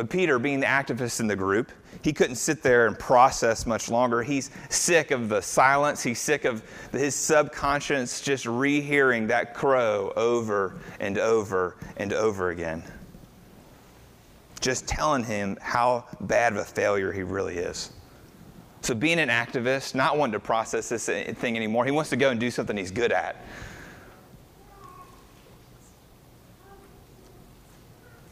But 0.00 0.08
Peter, 0.08 0.38
being 0.38 0.60
the 0.60 0.66
activist 0.66 1.20
in 1.20 1.26
the 1.26 1.36
group, 1.36 1.70
he 2.00 2.14
couldn't 2.14 2.36
sit 2.36 2.62
there 2.62 2.86
and 2.86 2.98
process 2.98 3.66
much 3.66 3.90
longer. 3.90 4.22
He's 4.22 4.48
sick 4.70 5.10
of 5.10 5.28
the 5.28 5.42
silence. 5.42 6.02
He's 6.02 6.18
sick 6.18 6.46
of 6.46 6.62
his 6.90 7.14
subconscious 7.14 8.22
just 8.22 8.46
rehearing 8.46 9.26
that 9.26 9.52
crow 9.52 10.10
over 10.16 10.80
and 11.00 11.18
over 11.18 11.76
and 11.98 12.14
over 12.14 12.48
again. 12.48 12.82
Just 14.60 14.88
telling 14.88 15.22
him 15.22 15.58
how 15.60 16.06
bad 16.22 16.54
of 16.54 16.60
a 16.60 16.64
failure 16.64 17.12
he 17.12 17.22
really 17.22 17.58
is. 17.58 17.92
So, 18.80 18.94
being 18.94 19.18
an 19.18 19.28
activist, 19.28 19.94
not 19.94 20.16
wanting 20.16 20.32
to 20.32 20.40
process 20.40 20.88
this 20.88 21.04
thing 21.04 21.56
anymore, 21.58 21.84
he 21.84 21.90
wants 21.90 22.08
to 22.08 22.16
go 22.16 22.30
and 22.30 22.40
do 22.40 22.50
something 22.50 22.74
he's 22.74 22.90
good 22.90 23.12
at. 23.12 23.36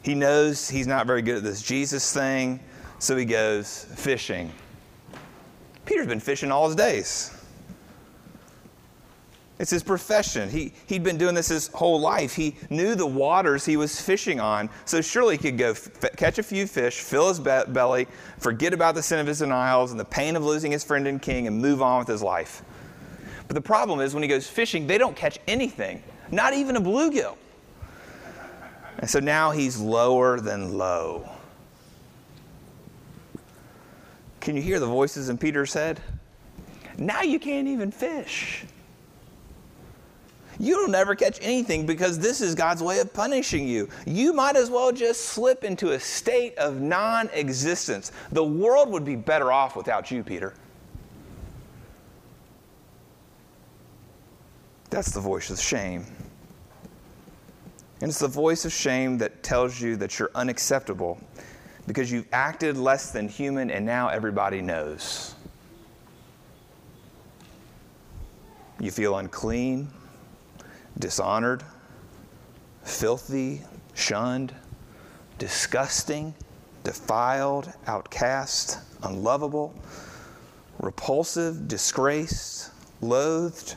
He 0.03 0.15
knows 0.15 0.69
he's 0.69 0.87
not 0.87 1.07
very 1.07 1.23
good 1.23 1.37
at 1.37 1.43
this 1.43 1.63
Jesus 1.63 2.13
thing, 2.13 2.61
so 2.99 3.17
he 3.17 3.25
goes 3.25 3.87
fishing. 3.97 4.53
Peter's 5.85 6.07
been 6.07 6.21
fishing 6.21 6.53
all 6.53 6.67
his 6.67 6.77
days. 6.77 7.35
It's 9.59 9.71
his 9.71 9.83
profession. 9.83 10.49
He, 10.49 10.73
he'd 10.87 11.03
been 11.03 11.19
doing 11.19 11.35
this 11.35 11.49
his 11.49 11.69
whole 11.69 12.01
life. 12.01 12.35
He 12.35 12.55
knew 12.71 12.95
the 12.95 13.07
waters 13.07 13.65
he 13.65 13.77
was 13.77 14.01
fishing 14.01 14.39
on, 14.39 14.71
so 14.85 15.01
surely 15.01 15.37
he 15.37 15.43
could 15.43 15.59
go 15.59 15.71
f- 15.71 15.91
catch 16.17 16.39
a 16.39 16.45
few 16.45 16.67
fish, 16.67 17.01
fill 17.01 17.29
his 17.29 17.41
be- 17.41 17.73
belly, 17.73 18.07
forget 18.39 18.73
about 18.73 18.95
the 18.95 19.03
sin 19.03 19.19
of 19.19 19.27
his 19.27 19.41
denials 19.41 19.91
and 19.91 19.99
the 19.99 20.05
pain 20.05 20.37
of 20.37 20.45
losing 20.45 20.71
his 20.71 20.85
friend 20.85 21.09
and 21.09 21.21
king, 21.21 21.49
and 21.49 21.61
move 21.61 21.83
on 21.83 21.99
with 21.99 22.09
his 22.09 22.23
life. 22.23 22.63
But 23.49 23.55
the 23.55 23.61
problem 23.61 23.99
is 23.99 24.15
when 24.15 24.23
he 24.23 24.29
goes 24.29 24.47
fishing, 24.47 24.87
they 24.87 24.99
don't 24.99 25.17
catch 25.17 25.39
anything, 25.49 26.05
not 26.31 26.55
even 26.55 26.77
a 26.77 26.81
bluegill. 26.81 27.37
And 28.99 29.09
so 29.09 29.21
now 29.21 29.51
he's 29.53 29.79
lower 29.79 30.41
than 30.41 30.77
low. 30.77 31.29
Can 34.41 34.57
you 34.57 34.63
hear 34.63 34.81
the 34.81 34.87
voices 34.87 35.29
in 35.29 35.39
Peter's 35.39 35.73
head? 35.73 36.01
Now 36.97 37.23
you 37.23 37.39
can't 37.39 37.69
even 37.69 37.93
fish. 37.93 38.65
You'll 40.59 40.89
never 40.89 41.15
catch 41.15 41.39
anything 41.41 41.87
because 41.87 42.19
this 42.19 42.41
is 42.41 42.57
God's 42.57 42.83
way 42.83 42.99
of 42.99 43.13
punishing 43.13 43.69
you. 43.69 43.89
You 44.07 44.33
might 44.33 44.57
as 44.57 44.71
well 44.71 44.91
just 44.91 45.27
slip 45.27 45.63
into 45.63 45.93
a 45.93 46.01
state 46.01 46.59
of 46.59 46.81
non 46.81 47.29
existence. 47.33 48.11
The 48.33 48.43
world 48.43 48.91
would 48.91 49.05
be 49.05 49.15
better 49.15 49.53
off 49.53 49.77
without 49.77 50.11
you, 50.11 50.25
Peter. 50.25 50.55
That's 54.91 55.13
the 55.13 55.21
voice 55.21 55.51
of 55.51 55.61
shame. 55.61 56.05
And 58.01 58.11
it's 58.11 58.21
the 58.21 58.29
voice 58.29 58.65
of 58.65 58.73
shame 58.73 59.19
that 59.19 59.43
tells 59.43 59.81
you 59.81 59.97
that 59.97 60.19
you're 60.19 60.31
unacceptable 60.35 61.19
because 61.87 62.13
you've 62.13 62.29
acted 62.33 62.77
less 62.77 63.11
than 63.11 63.29
human 63.29 63.71
and 63.71 63.85
now 63.85 64.09
everybody 64.09 64.61
knows. 64.61 65.35
You 68.79 68.93
feel 68.93 69.19
unclean, 69.19 69.89
dishonored, 70.99 71.65
filthy, 72.85 73.63
shunned, 73.95 74.55
disgusting, 75.39 76.35
defiled, 76.85 77.73
outcast, 77.87 78.79
unlovable, 79.03 79.75
repulsive, 80.79 81.67
disgraced, 81.67 82.71
loathed, 83.01 83.75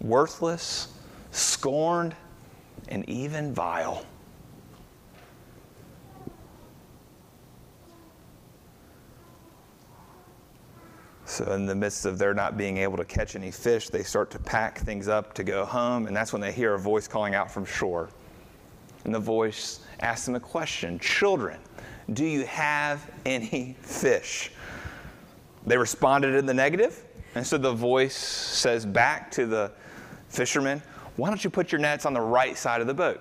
worthless, 0.00 0.88
scorned, 1.32 2.14
and 2.88 3.08
even 3.08 3.52
vile. 3.52 4.04
So, 11.26 11.52
in 11.52 11.66
the 11.66 11.74
midst 11.74 12.04
of 12.04 12.18
their 12.18 12.34
not 12.34 12.56
being 12.56 12.76
able 12.76 12.96
to 12.96 13.04
catch 13.04 13.34
any 13.34 13.50
fish, 13.50 13.88
they 13.88 14.02
start 14.02 14.30
to 14.32 14.38
pack 14.38 14.78
things 14.78 15.08
up 15.08 15.34
to 15.34 15.42
go 15.42 15.64
home, 15.64 16.06
and 16.06 16.14
that's 16.14 16.32
when 16.32 16.40
they 16.40 16.52
hear 16.52 16.74
a 16.74 16.78
voice 16.78 17.08
calling 17.08 17.34
out 17.34 17.50
from 17.50 17.64
shore. 17.64 18.10
And 19.04 19.14
the 19.14 19.18
voice 19.18 19.80
asks 20.00 20.26
them 20.26 20.34
a 20.34 20.40
question 20.40 20.98
Children, 20.98 21.58
do 22.12 22.24
you 22.24 22.44
have 22.44 23.10
any 23.24 23.76
fish? 23.80 24.52
They 25.66 25.78
responded 25.78 26.34
in 26.34 26.46
the 26.46 26.54
negative, 26.54 27.02
and 27.34 27.46
so 27.46 27.56
the 27.58 27.72
voice 27.72 28.16
says 28.16 28.84
back 28.84 29.30
to 29.32 29.46
the 29.46 29.72
fishermen, 30.28 30.82
why 31.16 31.28
don't 31.28 31.42
you 31.42 31.50
put 31.50 31.72
your 31.72 31.80
nets 31.80 32.06
on 32.06 32.12
the 32.12 32.20
right 32.20 32.56
side 32.56 32.80
of 32.80 32.86
the 32.86 32.94
boat? 32.94 33.20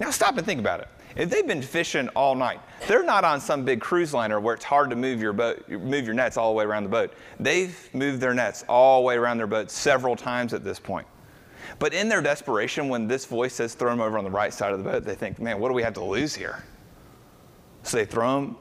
Now 0.00 0.10
stop 0.10 0.36
and 0.36 0.46
think 0.46 0.60
about 0.60 0.80
it. 0.80 0.88
If 1.16 1.30
they've 1.30 1.46
been 1.46 1.62
fishing 1.62 2.08
all 2.10 2.34
night, 2.34 2.60
they're 2.86 3.02
not 3.02 3.24
on 3.24 3.40
some 3.40 3.64
big 3.64 3.80
cruise 3.80 4.12
liner 4.12 4.38
where 4.38 4.54
it's 4.54 4.64
hard 4.64 4.90
to 4.90 4.96
move 4.96 5.20
your 5.22 5.32
boat, 5.32 5.66
move 5.68 6.04
your 6.04 6.14
nets 6.14 6.36
all 6.36 6.52
the 6.52 6.56
way 6.56 6.64
around 6.64 6.82
the 6.82 6.90
boat. 6.90 7.14
They've 7.40 7.88
moved 7.94 8.20
their 8.20 8.34
nets 8.34 8.64
all 8.68 9.00
the 9.00 9.06
way 9.06 9.16
around 9.16 9.38
their 9.38 9.46
boat 9.46 9.70
several 9.70 10.14
times 10.14 10.52
at 10.52 10.62
this 10.62 10.78
point. 10.78 11.06
But 11.78 11.94
in 11.94 12.10
their 12.10 12.20
desperation, 12.20 12.90
when 12.90 13.08
this 13.08 13.24
voice 13.24 13.54
says 13.54 13.74
throw 13.74 13.90
them 13.90 14.00
over 14.00 14.18
on 14.18 14.24
the 14.24 14.30
right 14.30 14.52
side 14.52 14.72
of 14.72 14.78
the 14.78 14.84
boat, 14.84 15.04
they 15.04 15.14
think, 15.14 15.40
man, 15.40 15.58
what 15.58 15.68
do 15.68 15.74
we 15.74 15.82
have 15.82 15.94
to 15.94 16.04
lose 16.04 16.34
here? 16.34 16.62
So 17.82 17.96
they 17.96 18.04
throw 18.04 18.34
them, 18.34 18.56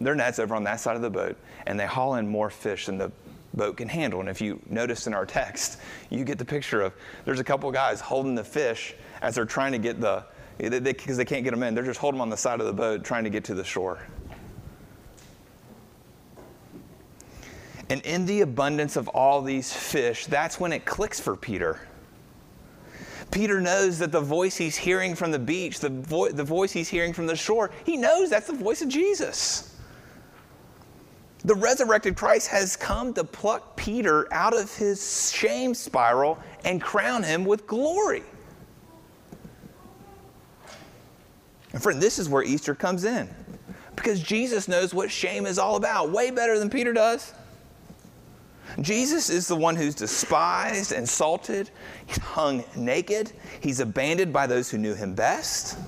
their 0.00 0.14
nets 0.14 0.38
over 0.38 0.54
on 0.54 0.64
that 0.64 0.80
side 0.80 0.96
of 0.96 1.02
the 1.02 1.10
boat, 1.10 1.38
and 1.66 1.80
they 1.80 1.86
haul 1.86 2.16
in 2.16 2.28
more 2.28 2.50
fish 2.50 2.86
than 2.86 2.98
the 2.98 3.10
boat 3.56 3.76
can 3.76 3.88
handle. 3.88 4.20
And 4.20 4.28
if 4.28 4.40
you 4.40 4.60
notice 4.68 5.06
in 5.06 5.14
our 5.14 5.26
text, 5.26 5.78
you 6.10 6.24
get 6.24 6.38
the 6.38 6.44
picture 6.44 6.80
of 6.82 6.92
there's 7.24 7.40
a 7.40 7.44
couple 7.44 7.70
guys 7.70 8.00
holding 8.00 8.34
the 8.34 8.44
fish 8.44 8.94
as 9.22 9.34
they're 9.34 9.44
trying 9.44 9.72
to 9.72 9.78
get 9.78 10.00
the, 10.00 10.24
because 10.58 10.80
they, 10.80 10.92
they, 10.92 10.92
they 10.92 11.24
can't 11.24 11.44
get 11.44 11.50
them 11.50 11.62
in, 11.62 11.74
they're 11.74 11.84
just 11.84 12.00
holding 12.00 12.18
them 12.18 12.22
on 12.22 12.30
the 12.30 12.36
side 12.36 12.60
of 12.60 12.66
the 12.66 12.72
boat 12.72 13.04
trying 13.04 13.24
to 13.24 13.30
get 13.30 13.44
to 13.44 13.54
the 13.54 13.64
shore. 13.64 14.06
And 17.90 18.00
in 18.02 18.24
the 18.24 18.40
abundance 18.40 18.96
of 18.96 19.08
all 19.08 19.42
these 19.42 19.72
fish, 19.72 20.26
that's 20.26 20.58
when 20.58 20.72
it 20.72 20.84
clicks 20.84 21.20
for 21.20 21.36
Peter. 21.36 21.86
Peter 23.30 23.60
knows 23.60 23.98
that 23.98 24.12
the 24.12 24.20
voice 24.20 24.56
he's 24.56 24.76
hearing 24.76 25.14
from 25.14 25.32
the 25.32 25.38
beach, 25.38 25.80
the, 25.80 25.90
vo- 25.90 26.30
the 26.30 26.44
voice 26.44 26.72
he's 26.72 26.88
hearing 26.88 27.12
from 27.12 27.26
the 27.26 27.36
shore, 27.36 27.70
he 27.84 27.96
knows 27.96 28.30
that's 28.30 28.46
the 28.46 28.54
voice 28.54 28.80
of 28.80 28.88
Jesus. 28.88 29.73
The 31.44 31.54
resurrected 31.54 32.16
Christ 32.16 32.48
has 32.48 32.74
come 32.74 33.12
to 33.14 33.24
pluck 33.24 33.76
Peter 33.76 34.32
out 34.32 34.58
of 34.58 34.74
his 34.74 35.30
shame 35.30 35.74
spiral 35.74 36.38
and 36.64 36.80
crown 36.80 37.22
him 37.22 37.44
with 37.44 37.66
glory. 37.66 38.22
And 41.72 41.82
friend, 41.82 42.00
this 42.00 42.18
is 42.18 42.28
where 42.28 42.42
Easter 42.42 42.74
comes 42.74 43.04
in. 43.04 43.28
Because 43.94 44.20
Jesus 44.20 44.68
knows 44.68 44.94
what 44.94 45.10
shame 45.10 45.44
is 45.44 45.58
all 45.58 45.76
about, 45.76 46.10
way 46.10 46.30
better 46.30 46.58
than 46.58 46.70
Peter 46.70 46.92
does. 46.92 47.34
Jesus 48.80 49.28
is 49.28 49.46
the 49.46 49.54
one 49.54 49.76
who's 49.76 49.94
despised, 49.94 50.92
insulted, 50.92 51.70
he's 52.06 52.18
hung 52.18 52.64
naked, 52.74 53.32
he's 53.60 53.80
abandoned 53.80 54.32
by 54.32 54.46
those 54.46 54.70
who 54.70 54.78
knew 54.78 54.94
him 54.94 55.14
best. 55.14 55.78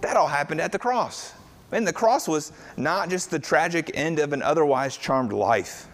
That 0.00 0.16
all 0.16 0.26
happened 0.26 0.60
at 0.60 0.72
the 0.72 0.78
cross. 0.78 1.34
And 1.72 1.86
the 1.86 1.92
cross 1.92 2.28
was 2.28 2.52
not 2.76 3.08
just 3.08 3.30
the 3.30 3.38
tragic 3.38 3.90
end 3.94 4.18
of 4.18 4.32
an 4.32 4.42
otherwise 4.42 4.96
charmed 4.96 5.32
life. 5.32 5.88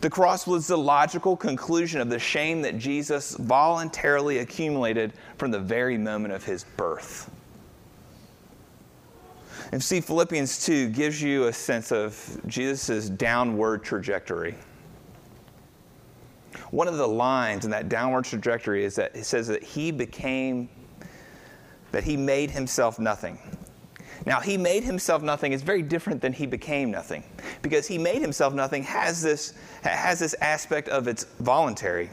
The 0.00 0.10
cross 0.10 0.46
was 0.46 0.66
the 0.66 0.78
logical 0.78 1.36
conclusion 1.36 2.00
of 2.00 2.08
the 2.08 2.18
shame 2.18 2.62
that 2.62 2.78
Jesus 2.78 3.36
voluntarily 3.36 4.38
accumulated 4.38 5.12
from 5.36 5.50
the 5.50 5.60
very 5.60 5.98
moment 5.98 6.34
of 6.34 6.42
his 6.42 6.64
birth. 6.76 7.30
And 9.70 9.82
see, 9.82 10.00
Philippians 10.00 10.64
2 10.64 10.88
gives 10.88 11.22
you 11.22 11.44
a 11.44 11.52
sense 11.52 11.92
of 11.92 12.40
Jesus' 12.46 13.08
downward 13.08 13.84
trajectory. 13.84 14.54
One 16.70 16.88
of 16.88 16.96
the 16.96 17.06
lines 17.06 17.64
in 17.64 17.70
that 17.70 17.88
downward 17.88 18.24
trajectory 18.24 18.84
is 18.84 18.94
that 18.96 19.14
it 19.14 19.24
says 19.24 19.46
that 19.48 19.62
he 19.62 19.90
became, 19.90 20.68
that 21.90 22.02
he 22.02 22.16
made 22.16 22.50
himself 22.50 22.98
nothing. 22.98 23.38
Now, 24.24 24.40
he 24.40 24.56
made 24.56 24.84
himself 24.84 25.22
nothing 25.22 25.52
is 25.52 25.62
very 25.62 25.82
different 25.82 26.20
than 26.20 26.32
he 26.32 26.46
became 26.46 26.90
nothing 26.90 27.24
because 27.60 27.86
he 27.86 27.98
made 27.98 28.22
himself 28.22 28.54
nothing 28.54 28.82
has 28.84 29.22
this, 29.22 29.54
has 29.82 30.20
this 30.20 30.34
aspect 30.40 30.88
of 30.88 31.08
it's 31.08 31.24
voluntary. 31.40 32.08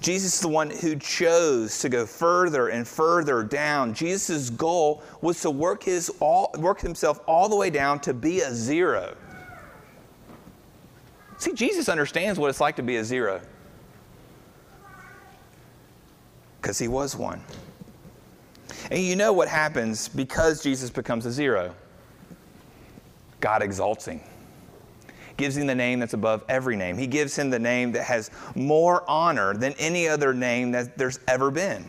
Jesus 0.00 0.34
is 0.34 0.40
the 0.40 0.48
one 0.48 0.70
who 0.70 0.96
chose 0.96 1.78
to 1.80 1.88
go 1.88 2.06
further 2.06 2.68
and 2.68 2.86
further 2.86 3.42
down. 3.42 3.92
Jesus' 3.94 4.50
goal 4.50 5.02
was 5.20 5.40
to 5.40 5.50
work, 5.50 5.82
his 5.82 6.10
all, 6.20 6.54
work 6.58 6.80
himself 6.80 7.20
all 7.26 7.48
the 7.48 7.56
way 7.56 7.70
down 7.70 8.00
to 8.00 8.14
be 8.14 8.40
a 8.40 8.52
zero. 8.52 9.16
See, 11.38 11.52
Jesus 11.52 11.88
understands 11.88 12.38
what 12.38 12.48
it's 12.50 12.60
like 12.60 12.76
to 12.76 12.82
be 12.82 12.96
a 12.96 13.04
zero 13.04 13.40
because 16.60 16.78
he 16.78 16.88
was 16.88 17.14
one. 17.14 17.42
And 18.90 19.00
you 19.00 19.16
know 19.16 19.32
what 19.32 19.48
happens 19.48 20.08
because 20.08 20.62
Jesus 20.62 20.90
becomes 20.90 21.26
a 21.26 21.32
zero. 21.32 21.74
God 23.40 23.62
exalts 23.62 24.06
him, 24.06 24.20
gives 25.36 25.56
him 25.56 25.66
the 25.66 25.74
name 25.74 26.00
that's 26.00 26.14
above 26.14 26.44
every 26.48 26.76
name. 26.76 26.96
He 26.96 27.06
gives 27.06 27.36
him 27.36 27.50
the 27.50 27.58
name 27.58 27.92
that 27.92 28.04
has 28.04 28.30
more 28.54 29.08
honor 29.08 29.54
than 29.54 29.74
any 29.78 30.08
other 30.08 30.32
name 30.32 30.72
that 30.72 30.96
there's 30.96 31.20
ever 31.28 31.50
been. 31.50 31.84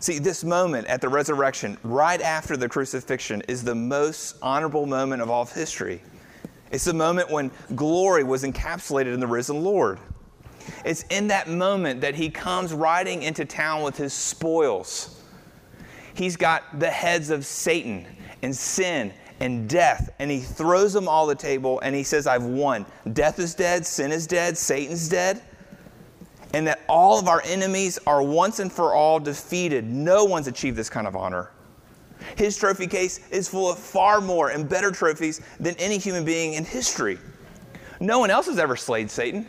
See, 0.00 0.18
this 0.18 0.42
moment 0.42 0.88
at 0.88 1.00
the 1.00 1.08
resurrection, 1.08 1.78
right 1.84 2.20
after 2.20 2.56
the 2.56 2.68
crucifixion, 2.68 3.40
is 3.46 3.62
the 3.62 3.76
most 3.76 4.34
honorable 4.42 4.84
moment 4.84 5.22
of 5.22 5.30
all 5.30 5.42
of 5.42 5.52
history. 5.52 6.02
It's 6.72 6.86
the 6.86 6.92
moment 6.92 7.30
when 7.30 7.52
glory 7.76 8.24
was 8.24 8.42
encapsulated 8.42 9.14
in 9.14 9.20
the 9.20 9.28
risen 9.28 9.62
Lord. 9.62 10.00
It's 10.84 11.02
in 11.10 11.28
that 11.28 11.48
moment 11.48 12.00
that 12.00 12.14
he 12.14 12.30
comes 12.30 12.72
riding 12.72 13.22
into 13.22 13.44
town 13.44 13.82
with 13.82 13.96
his 13.96 14.12
spoils. 14.12 15.22
He's 16.14 16.36
got 16.36 16.78
the 16.78 16.90
heads 16.90 17.30
of 17.30 17.46
Satan 17.46 18.06
and 18.42 18.54
sin 18.54 19.12
and 19.40 19.68
death, 19.68 20.10
and 20.18 20.30
he 20.30 20.40
throws 20.40 20.92
them 20.92 21.08
all 21.08 21.26
the 21.26 21.34
table 21.34 21.80
and 21.80 21.94
he 21.94 22.02
says, 22.02 22.26
I've 22.26 22.44
won. 22.44 22.86
Death 23.12 23.38
is 23.38 23.54
dead, 23.54 23.86
sin 23.86 24.12
is 24.12 24.26
dead, 24.26 24.56
Satan's 24.56 25.08
dead 25.08 25.42
and 26.54 26.66
that 26.66 26.80
all 26.88 27.18
of 27.18 27.28
our 27.28 27.42
enemies 27.44 27.98
are 28.06 28.22
once 28.22 28.58
and 28.58 28.72
for 28.72 28.94
all 28.94 29.18
defeated. 29.18 29.84
No 29.84 30.24
one's 30.24 30.46
achieved 30.46 30.76
this 30.76 30.90
kind 30.90 31.06
of 31.06 31.16
honor. 31.16 31.50
His 32.36 32.56
trophy 32.56 32.86
case 32.86 33.20
is 33.30 33.48
full 33.48 33.70
of 33.70 33.78
far 33.78 34.20
more 34.20 34.50
and 34.50 34.68
better 34.68 34.90
trophies 34.90 35.40
than 35.58 35.74
any 35.76 35.98
human 35.98 36.24
being 36.24 36.54
in 36.54 36.64
history. 36.64 37.18
No 38.00 38.18
one 38.18 38.30
else 38.30 38.46
has 38.46 38.58
ever 38.58 38.76
slayed 38.76 39.10
Satan. 39.10 39.48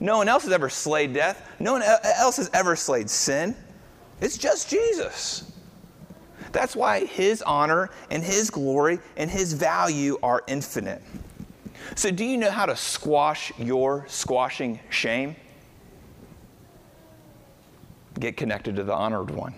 No 0.00 0.18
one 0.18 0.28
else 0.28 0.44
has 0.44 0.52
ever 0.52 0.68
slayed 0.68 1.12
death. 1.14 1.48
No 1.60 1.72
one 1.72 1.82
else 1.82 2.36
has 2.36 2.50
ever 2.52 2.76
slayed 2.76 3.08
sin. 3.08 3.56
It's 4.20 4.38
just 4.38 4.68
Jesus. 4.68 5.52
That's 6.52 6.76
why 6.76 7.04
his 7.04 7.42
honor 7.42 7.90
and 8.10 8.22
his 8.22 8.50
glory 8.50 9.00
and 9.16 9.30
his 9.30 9.52
value 9.52 10.18
are 10.22 10.42
infinite. 10.46 11.02
So, 11.96 12.10
do 12.10 12.24
you 12.24 12.38
know 12.38 12.50
how 12.50 12.66
to 12.66 12.76
squash 12.76 13.52
your 13.58 14.04
squashing 14.08 14.80
shame? 14.88 15.36
get 18.18 18.36
connected 18.36 18.76
to 18.76 18.84
the 18.84 18.94
honored 18.94 19.30
one. 19.30 19.54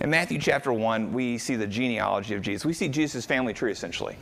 In 0.00 0.08
Matthew 0.08 0.38
chapter 0.38 0.72
1, 0.72 1.12
we 1.12 1.36
see 1.36 1.56
the 1.56 1.66
genealogy 1.66 2.34
of 2.34 2.42
Jesus. 2.42 2.64
We 2.64 2.72
see 2.72 2.88
Jesus' 2.88 3.26
family 3.26 3.52
tree 3.52 3.72
essentially. 3.72 4.16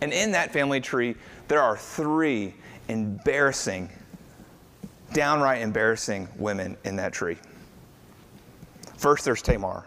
And 0.00 0.12
in 0.12 0.32
that 0.32 0.52
family 0.52 0.80
tree, 0.80 1.14
there 1.48 1.60
are 1.60 1.76
three 1.76 2.54
embarrassing, 2.88 3.90
downright 5.12 5.62
embarrassing 5.62 6.28
women 6.36 6.76
in 6.84 6.96
that 6.96 7.12
tree. 7.12 7.36
First, 8.96 9.24
there's 9.24 9.42
Tamar. 9.42 9.84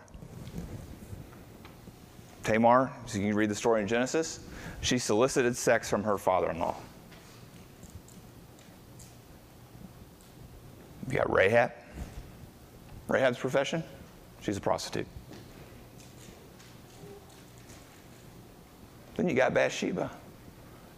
Tamar, 2.44 2.92
so 3.06 3.18
you 3.18 3.28
can 3.28 3.36
read 3.36 3.50
the 3.50 3.56
story 3.56 3.82
in 3.82 3.88
Genesis, 3.88 4.40
she 4.82 4.98
solicited 4.98 5.56
sex 5.56 5.90
from 5.90 6.04
her 6.04 6.18
father 6.18 6.50
in 6.50 6.60
law. 6.60 6.76
You 11.10 11.18
got 11.18 11.32
Rahab. 11.32 11.72
Rahab's 13.08 13.38
profession? 13.38 13.84
She's 14.42 14.58
a 14.58 14.62
prostitute. 14.62 15.08
Then 19.20 19.28
you 19.28 19.36
got 19.36 19.54
Bathsheba. 19.54 20.10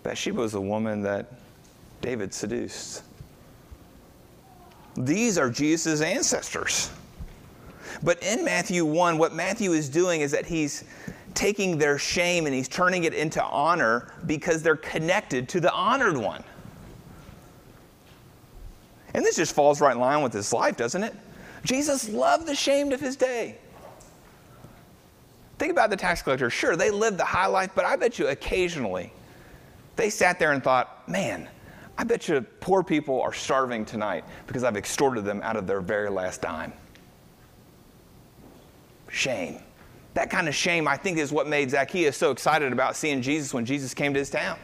Bathsheba 0.03 0.41
was 0.41 0.51
the 0.51 0.61
woman 0.61 1.01
that 1.01 1.33
David 2.01 2.31
seduced. 2.35 3.01
These 4.95 5.39
are 5.39 5.49
Jesus' 5.49 6.01
ancestors. 6.01 6.91
But 8.03 8.21
in 8.21 8.45
Matthew 8.45 8.85
1, 8.85 9.17
what 9.17 9.33
Matthew 9.33 9.71
is 9.71 9.89
doing 9.89 10.21
is 10.21 10.29
that 10.33 10.45
he's 10.45 10.83
taking 11.33 11.79
their 11.79 11.97
shame 11.97 12.45
and 12.45 12.53
he's 12.53 12.67
turning 12.67 13.05
it 13.05 13.15
into 13.15 13.43
honor 13.43 14.13
because 14.27 14.61
they're 14.61 14.75
connected 14.75 15.49
to 15.49 15.59
the 15.59 15.73
honored 15.73 16.15
one. 16.15 16.43
And 19.15 19.25
this 19.25 19.35
just 19.35 19.55
falls 19.55 19.81
right 19.81 19.95
in 19.95 19.99
line 19.99 20.21
with 20.21 20.33
his 20.33 20.53
life, 20.53 20.77
doesn't 20.77 21.01
it? 21.01 21.15
Jesus 21.63 22.07
loved 22.07 22.45
the 22.45 22.53
shamed 22.53 22.93
of 22.93 22.99
his 22.99 23.15
day. 23.15 23.57
Think 25.61 25.73
about 25.73 25.91
the 25.91 25.95
tax 25.95 26.23
collector. 26.23 26.49
Sure, 26.49 26.75
they 26.75 26.89
lived 26.89 27.19
the 27.19 27.23
high 27.23 27.45
life, 27.45 27.69
but 27.75 27.85
I 27.85 27.95
bet 27.95 28.17
you 28.17 28.29
occasionally 28.29 29.13
they 29.95 30.09
sat 30.09 30.39
there 30.39 30.53
and 30.53 30.63
thought, 30.63 31.07
man, 31.07 31.47
I 31.99 32.03
bet 32.03 32.27
you 32.27 32.41
poor 32.61 32.81
people 32.81 33.21
are 33.21 33.31
starving 33.31 33.85
tonight 33.85 34.23
because 34.47 34.63
I've 34.63 34.75
extorted 34.75 35.23
them 35.23 35.39
out 35.43 35.55
of 35.55 35.67
their 35.67 35.79
very 35.79 36.09
last 36.09 36.41
dime. 36.41 36.73
Shame. 39.07 39.59
That 40.15 40.31
kind 40.31 40.47
of 40.47 40.55
shame, 40.55 40.87
I 40.87 40.97
think, 40.97 41.19
is 41.19 41.31
what 41.31 41.47
made 41.47 41.69
Zacchaeus 41.69 42.17
so 42.17 42.31
excited 42.31 42.73
about 42.73 42.95
seeing 42.95 43.21
Jesus 43.21 43.53
when 43.53 43.63
Jesus 43.63 43.93
came 43.93 44.15
to 44.15 44.19
his 44.19 44.31
town. 44.31 44.57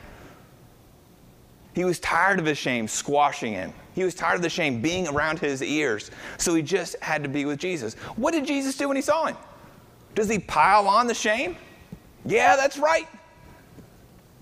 He 1.76 1.86
was 1.86 2.00
tired 2.00 2.40
of 2.40 2.46
his 2.48 2.58
shame 2.58 2.88
squashing 2.88 3.54
him. 3.54 3.72
He 3.94 4.04
was 4.04 4.16
tired 4.16 4.38
of 4.38 4.42
the 4.42 4.50
shame 4.50 4.82
being 4.82 5.08
around 5.08 5.38
his 5.38 5.62
ears. 5.62 6.10
So 6.40 6.56
he 6.56 6.64
just 6.64 7.00
had 7.04 7.22
to 7.22 7.30
be 7.30 7.46
with 7.46 7.60
Jesus. 7.60 7.94
What 8.16 8.32
did 8.32 8.48
Jesus 8.48 8.76
do 8.76 8.88
when 8.88 8.96
he 8.96 9.04
saw 9.04 9.28
him? 9.28 9.38
Does 10.18 10.28
he 10.28 10.40
pile 10.40 10.88
on 10.88 11.06
the 11.06 11.14
shame? 11.14 11.56
Yeah, 12.26 12.56
that's 12.56 12.80
right. 12.80 13.08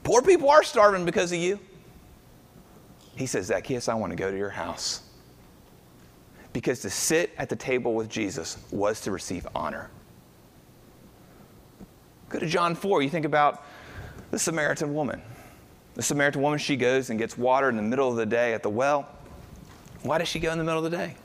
Poor 0.05 0.21
people 0.21 0.49
are 0.49 0.63
starving 0.63 1.03
because 1.03 1.33
of 1.33 1.37
you. 1.37 1.59
He 3.17 3.25
says, 3.25 3.47
Zacchaeus, 3.47 3.89
I 3.89 3.93
want 3.95 4.13
to 4.13 4.15
go 4.15 4.31
to 4.31 4.37
your 4.37 4.49
house. 4.49 5.01
Because 6.53 6.79
to 6.79 6.89
sit 6.89 7.31
at 7.37 7.49
the 7.49 7.57
table 7.57 7.93
with 7.93 8.07
Jesus 8.07 8.57
was 8.71 9.01
to 9.01 9.11
receive 9.11 9.45
honor. 9.53 9.91
Go 12.29 12.39
to 12.39 12.47
John 12.47 12.73
4. 12.73 13.01
You 13.01 13.09
think 13.09 13.25
about 13.25 13.65
the 14.31 14.39
Samaritan 14.39 14.93
woman. 14.93 15.21
The 15.95 16.03
Samaritan 16.03 16.41
woman, 16.41 16.57
she 16.57 16.77
goes 16.77 17.09
and 17.09 17.19
gets 17.19 17.37
water 17.37 17.67
in 17.67 17.75
the 17.75 17.83
middle 17.83 18.09
of 18.09 18.15
the 18.15 18.25
day 18.25 18.53
at 18.53 18.63
the 18.63 18.69
well. 18.69 19.09
Why 20.03 20.19
does 20.19 20.29
she 20.29 20.39
go 20.39 20.53
in 20.53 20.57
the 20.57 20.63
middle 20.63 20.85
of 20.85 20.89
the 20.89 20.97
day? 20.97 21.17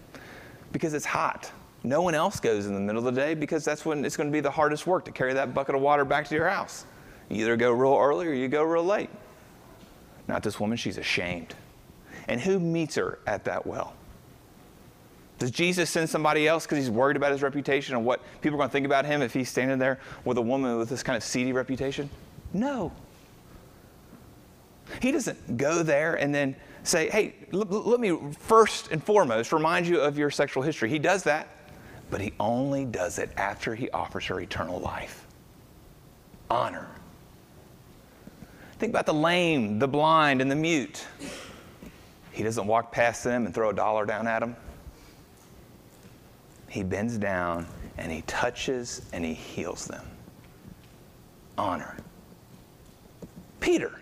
Because 0.73 0.93
it's 0.93 1.07
hot. 1.07 1.53
No 1.83 2.03
one 2.03 2.15
else 2.15 2.41
goes 2.41 2.67
in 2.67 2.75
the 2.75 2.81
middle 2.81 3.07
of 3.07 3.15
the 3.15 3.21
day 3.21 3.35
because 3.35 3.65
that's 3.65 3.85
when 3.85 4.05
it's 4.05 4.17
going 4.17 4.29
to 4.29 4.33
be 4.33 4.41
the 4.41 4.51
hardest 4.51 4.87
work 4.87 5.05
to 5.07 5.13
carry 5.13 5.33
that 5.35 5.55
bucket 5.55 5.75
of 5.75 5.81
water 5.81 6.05
back 6.05 6.27
to 6.29 6.35
your 6.35 6.49
house. 6.49 6.85
You 7.29 7.43
either 7.43 7.57
go 7.57 7.71
real 7.73 7.97
early 7.97 8.27
or 8.27 8.33
you 8.33 8.49
go 8.49 8.63
real 8.63 8.85
late. 8.85 9.11
Not 10.29 10.43
this 10.43 10.61
woman, 10.61 10.77
she's 10.77 10.99
ashamed. 10.99 11.55
And 12.29 12.41
who 12.41 12.61
meets 12.61 12.97
her 12.97 13.19
at 13.27 13.45
that 13.45 13.67
well? 13.67 13.95
Does 15.39 15.51
Jesus 15.51 15.89
send 15.89 16.11
somebody 16.11 16.47
else 16.47 16.67
because 16.67 16.77
he's 16.77 16.91
worried 16.91 17.17
about 17.17 17.33
his 17.33 17.43
reputation 17.43 17.97
and 17.97 18.05
what 18.05 18.21
people 18.43 18.57
are 18.57 18.59
going 18.59 18.69
to 18.69 18.73
think 18.73 18.85
about 18.85 19.07
him 19.07 19.23
if 19.23 19.33
he's 19.33 19.49
standing 19.49 19.79
there 19.79 19.99
with 20.27 20.37
a 20.37 20.43
woman 20.43 20.77
with 20.77 20.91
this 20.91 21.03
kind 21.03 21.17
of 21.17 21.23
seedy 21.23 21.53
reputation? 21.53 22.11
No. 22.53 22.93
He 25.01 25.13
doesn't 25.13 25.57
go 25.57 25.83
there 25.83 26.17
and 26.17 26.35
then 26.35 26.57
say, 26.83 27.09
hey, 27.09 27.35
l- 27.55 27.61
let 27.61 28.01
me 28.01 28.19
first 28.39 28.91
and 28.91 29.03
foremost 29.03 29.53
remind 29.53 29.87
you 29.87 30.01
of 30.01 30.19
your 30.19 30.31
sexual 30.31 30.63
history. 30.63 30.91
He 30.91 30.99
does 30.99 31.23
that, 31.23 31.49
but 32.11 32.21
he 32.21 32.33
only 32.41 32.85
does 32.85 33.19
it 33.19 33.31
after 33.37 33.75
he 33.75 33.89
offers 33.91 34.27
her 34.27 34.41
eternal 34.41 34.81
life. 34.81 35.27
Honor. 36.51 36.89
Think 38.79 38.91
about 38.91 39.07
the 39.07 39.15
lame, 39.15 39.79
the 39.79 39.87
blind, 39.87 40.41
and 40.41 40.51
the 40.51 40.57
mute. 40.57 41.07
He 42.33 42.43
doesn't 42.43 42.67
walk 42.67 42.93
past 42.93 43.23
them 43.23 43.47
and 43.47 43.55
throw 43.55 43.71
a 43.71 43.75
dollar 43.75 44.07
down 44.07 44.27
at 44.27 44.41
them. 44.41 44.57
He 46.69 46.83
bends 46.83 47.19
down 47.19 47.67
and 47.99 48.11
he 48.11 48.23
touches 48.23 49.03
and 49.13 49.25
he 49.25 49.35
heals 49.35 49.87
them. 49.87 50.05
Honor. 51.59 51.97
Peter. 53.61 54.01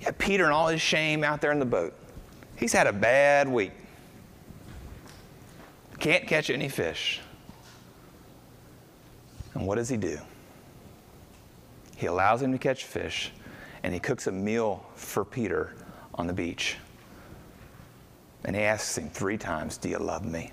Yeah, 0.00 0.10
Peter 0.18 0.44
and 0.44 0.52
all 0.52 0.68
his 0.68 0.80
shame 0.80 1.22
out 1.22 1.40
there 1.40 1.52
in 1.52 1.58
the 1.58 1.64
boat. 1.64 1.94
He's 2.56 2.72
had 2.72 2.86
a 2.86 2.92
bad 2.92 3.48
week. 3.48 3.72
Can't 5.98 6.26
catch 6.26 6.50
any 6.50 6.68
fish. 6.68 7.20
And 9.54 9.66
what 9.66 9.76
does 9.76 9.88
he 9.88 9.96
do? 9.96 10.18
He 11.96 12.06
allows 12.06 12.42
him 12.42 12.52
to 12.52 12.58
catch 12.58 12.84
fish 12.84 13.32
and 13.82 13.94
he 13.94 14.00
cooks 14.00 14.26
a 14.26 14.32
meal 14.32 14.84
for 14.96 15.24
Peter 15.24 15.74
on 16.14 16.26
the 16.26 16.32
beach. 16.32 16.76
And 18.44 18.54
he 18.54 18.62
asks 18.62 18.98
him 18.98 19.08
three 19.08 19.38
times, 19.38 19.78
Do 19.78 19.88
you 19.88 19.98
love 19.98 20.24
me? 20.24 20.52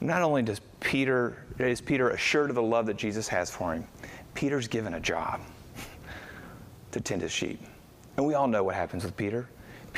Not 0.00 0.22
only 0.22 0.42
does 0.42 0.60
Peter, 0.80 1.44
is 1.58 1.80
Peter 1.80 2.10
assured 2.10 2.50
of 2.50 2.56
the 2.56 2.62
love 2.62 2.86
that 2.86 2.96
Jesus 2.96 3.26
has 3.28 3.50
for 3.50 3.74
him, 3.74 3.86
Peter's 4.34 4.68
given 4.68 4.94
a 4.94 5.00
job 5.00 5.40
to 6.92 7.00
tend 7.00 7.22
his 7.22 7.32
sheep. 7.32 7.60
And 8.16 8.24
we 8.24 8.34
all 8.34 8.46
know 8.46 8.62
what 8.62 8.76
happens 8.76 9.04
with 9.04 9.16
Peter. 9.16 9.48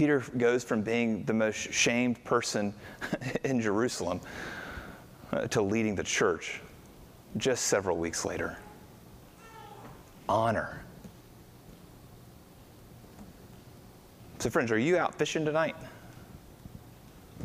Peter 0.00 0.24
goes 0.38 0.64
from 0.64 0.80
being 0.80 1.24
the 1.24 1.34
most 1.34 1.74
shamed 1.74 2.24
person 2.24 2.72
in 3.44 3.60
Jerusalem 3.60 4.18
uh, 5.30 5.46
to 5.48 5.60
leading 5.60 5.94
the 5.94 6.02
church 6.02 6.62
just 7.36 7.66
several 7.66 7.98
weeks 7.98 8.24
later. 8.24 8.56
Honor. 10.26 10.82
So, 14.38 14.48
friends, 14.48 14.72
are 14.72 14.78
you 14.78 14.96
out 14.96 15.16
fishing 15.16 15.44
tonight? 15.44 15.76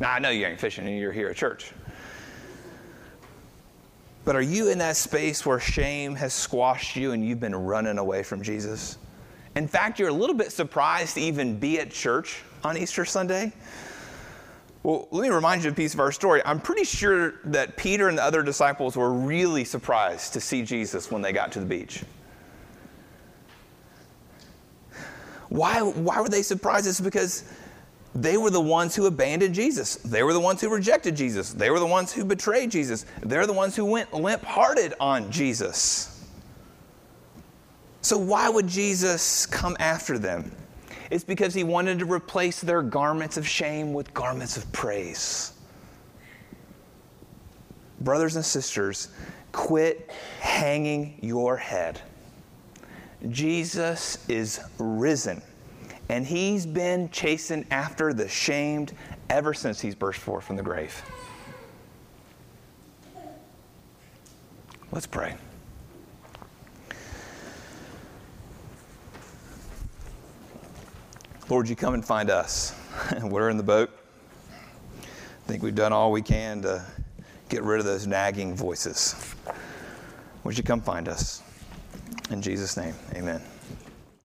Now, 0.00 0.12
I 0.12 0.18
know 0.18 0.30
you 0.30 0.46
ain't 0.46 0.58
fishing 0.58 0.86
and 0.86 0.98
you're 0.98 1.12
here 1.12 1.28
at 1.28 1.36
church. 1.36 1.72
But 4.24 4.34
are 4.34 4.40
you 4.40 4.70
in 4.70 4.78
that 4.78 4.96
space 4.96 5.44
where 5.44 5.60
shame 5.60 6.14
has 6.14 6.32
squashed 6.32 6.96
you 6.96 7.12
and 7.12 7.22
you've 7.22 7.38
been 7.38 7.54
running 7.54 7.98
away 7.98 8.22
from 8.22 8.42
Jesus? 8.42 8.96
In 9.56 9.66
fact, 9.66 9.98
you're 9.98 10.10
a 10.10 10.12
little 10.12 10.36
bit 10.36 10.52
surprised 10.52 11.14
to 11.14 11.20
even 11.22 11.58
be 11.58 11.80
at 11.80 11.90
church 11.90 12.42
on 12.62 12.76
Easter 12.76 13.06
Sunday. 13.06 13.54
Well, 14.82 15.08
let 15.10 15.22
me 15.22 15.34
remind 15.34 15.64
you 15.64 15.68
of 15.68 15.74
a 15.74 15.76
piece 15.76 15.94
of 15.94 16.00
our 16.00 16.12
story. 16.12 16.42
I'm 16.44 16.60
pretty 16.60 16.84
sure 16.84 17.40
that 17.44 17.76
Peter 17.76 18.08
and 18.08 18.18
the 18.18 18.22
other 18.22 18.42
disciples 18.42 18.96
were 18.96 19.10
really 19.10 19.64
surprised 19.64 20.34
to 20.34 20.40
see 20.40 20.62
Jesus 20.62 21.10
when 21.10 21.22
they 21.22 21.32
got 21.32 21.52
to 21.52 21.60
the 21.60 21.66
beach. 21.66 22.04
Why, 25.48 25.80
why 25.80 26.20
were 26.20 26.28
they 26.28 26.42
surprised? 26.42 26.86
It's 26.86 27.00
because 27.00 27.44
they 28.14 28.36
were 28.36 28.50
the 28.50 28.60
ones 28.60 28.94
who 28.94 29.06
abandoned 29.06 29.54
Jesus. 29.54 29.96
They 29.96 30.22
were 30.22 30.34
the 30.34 30.40
ones 30.40 30.60
who 30.60 30.68
rejected 30.68 31.16
Jesus. 31.16 31.52
They 31.52 31.70
were 31.70 31.80
the 31.80 31.86
ones 31.86 32.12
who 32.12 32.26
betrayed 32.26 32.70
Jesus. 32.70 33.06
They're 33.22 33.46
the 33.46 33.52
ones 33.54 33.74
who 33.74 33.86
went 33.86 34.12
limp 34.12 34.44
hearted 34.44 34.92
on 35.00 35.30
Jesus. 35.30 36.15
So, 38.06 38.16
why 38.16 38.48
would 38.48 38.68
Jesus 38.68 39.46
come 39.46 39.76
after 39.80 40.16
them? 40.16 40.52
It's 41.10 41.24
because 41.24 41.52
he 41.52 41.64
wanted 41.64 41.98
to 41.98 42.04
replace 42.04 42.60
their 42.60 42.80
garments 42.80 43.36
of 43.36 43.48
shame 43.48 43.92
with 43.92 44.14
garments 44.14 44.56
of 44.56 44.70
praise. 44.70 45.54
Brothers 47.98 48.36
and 48.36 48.44
sisters, 48.44 49.08
quit 49.50 50.08
hanging 50.38 51.18
your 51.20 51.56
head. 51.56 52.00
Jesus 53.28 54.24
is 54.28 54.60
risen. 54.78 55.42
And 56.08 56.24
he's 56.24 56.64
been 56.64 57.10
chasing 57.10 57.66
after 57.72 58.14
the 58.14 58.28
shamed 58.28 58.92
ever 59.30 59.52
since 59.52 59.80
he's 59.80 59.96
burst 59.96 60.20
forth 60.20 60.44
from 60.44 60.54
the 60.54 60.62
grave. 60.62 61.02
Let's 64.92 65.08
pray. 65.08 65.34
Lord, 71.48 71.68
you 71.68 71.76
come 71.76 71.94
and 71.94 72.04
find 72.04 72.28
us. 72.28 72.74
We're 73.22 73.50
in 73.50 73.56
the 73.56 73.62
boat. 73.62 73.90
I 75.00 75.48
think 75.48 75.62
we've 75.62 75.76
done 75.76 75.92
all 75.92 76.10
we 76.10 76.22
can 76.22 76.60
to 76.62 76.84
get 77.48 77.62
rid 77.62 77.78
of 77.78 77.86
those 77.86 78.04
nagging 78.04 78.56
voices. 78.56 79.14
Would 80.42 80.58
you 80.58 80.64
come 80.64 80.80
find 80.80 81.08
us? 81.08 81.42
In 82.30 82.42
Jesus' 82.42 82.76
name, 82.76 82.94
amen. 83.14 83.40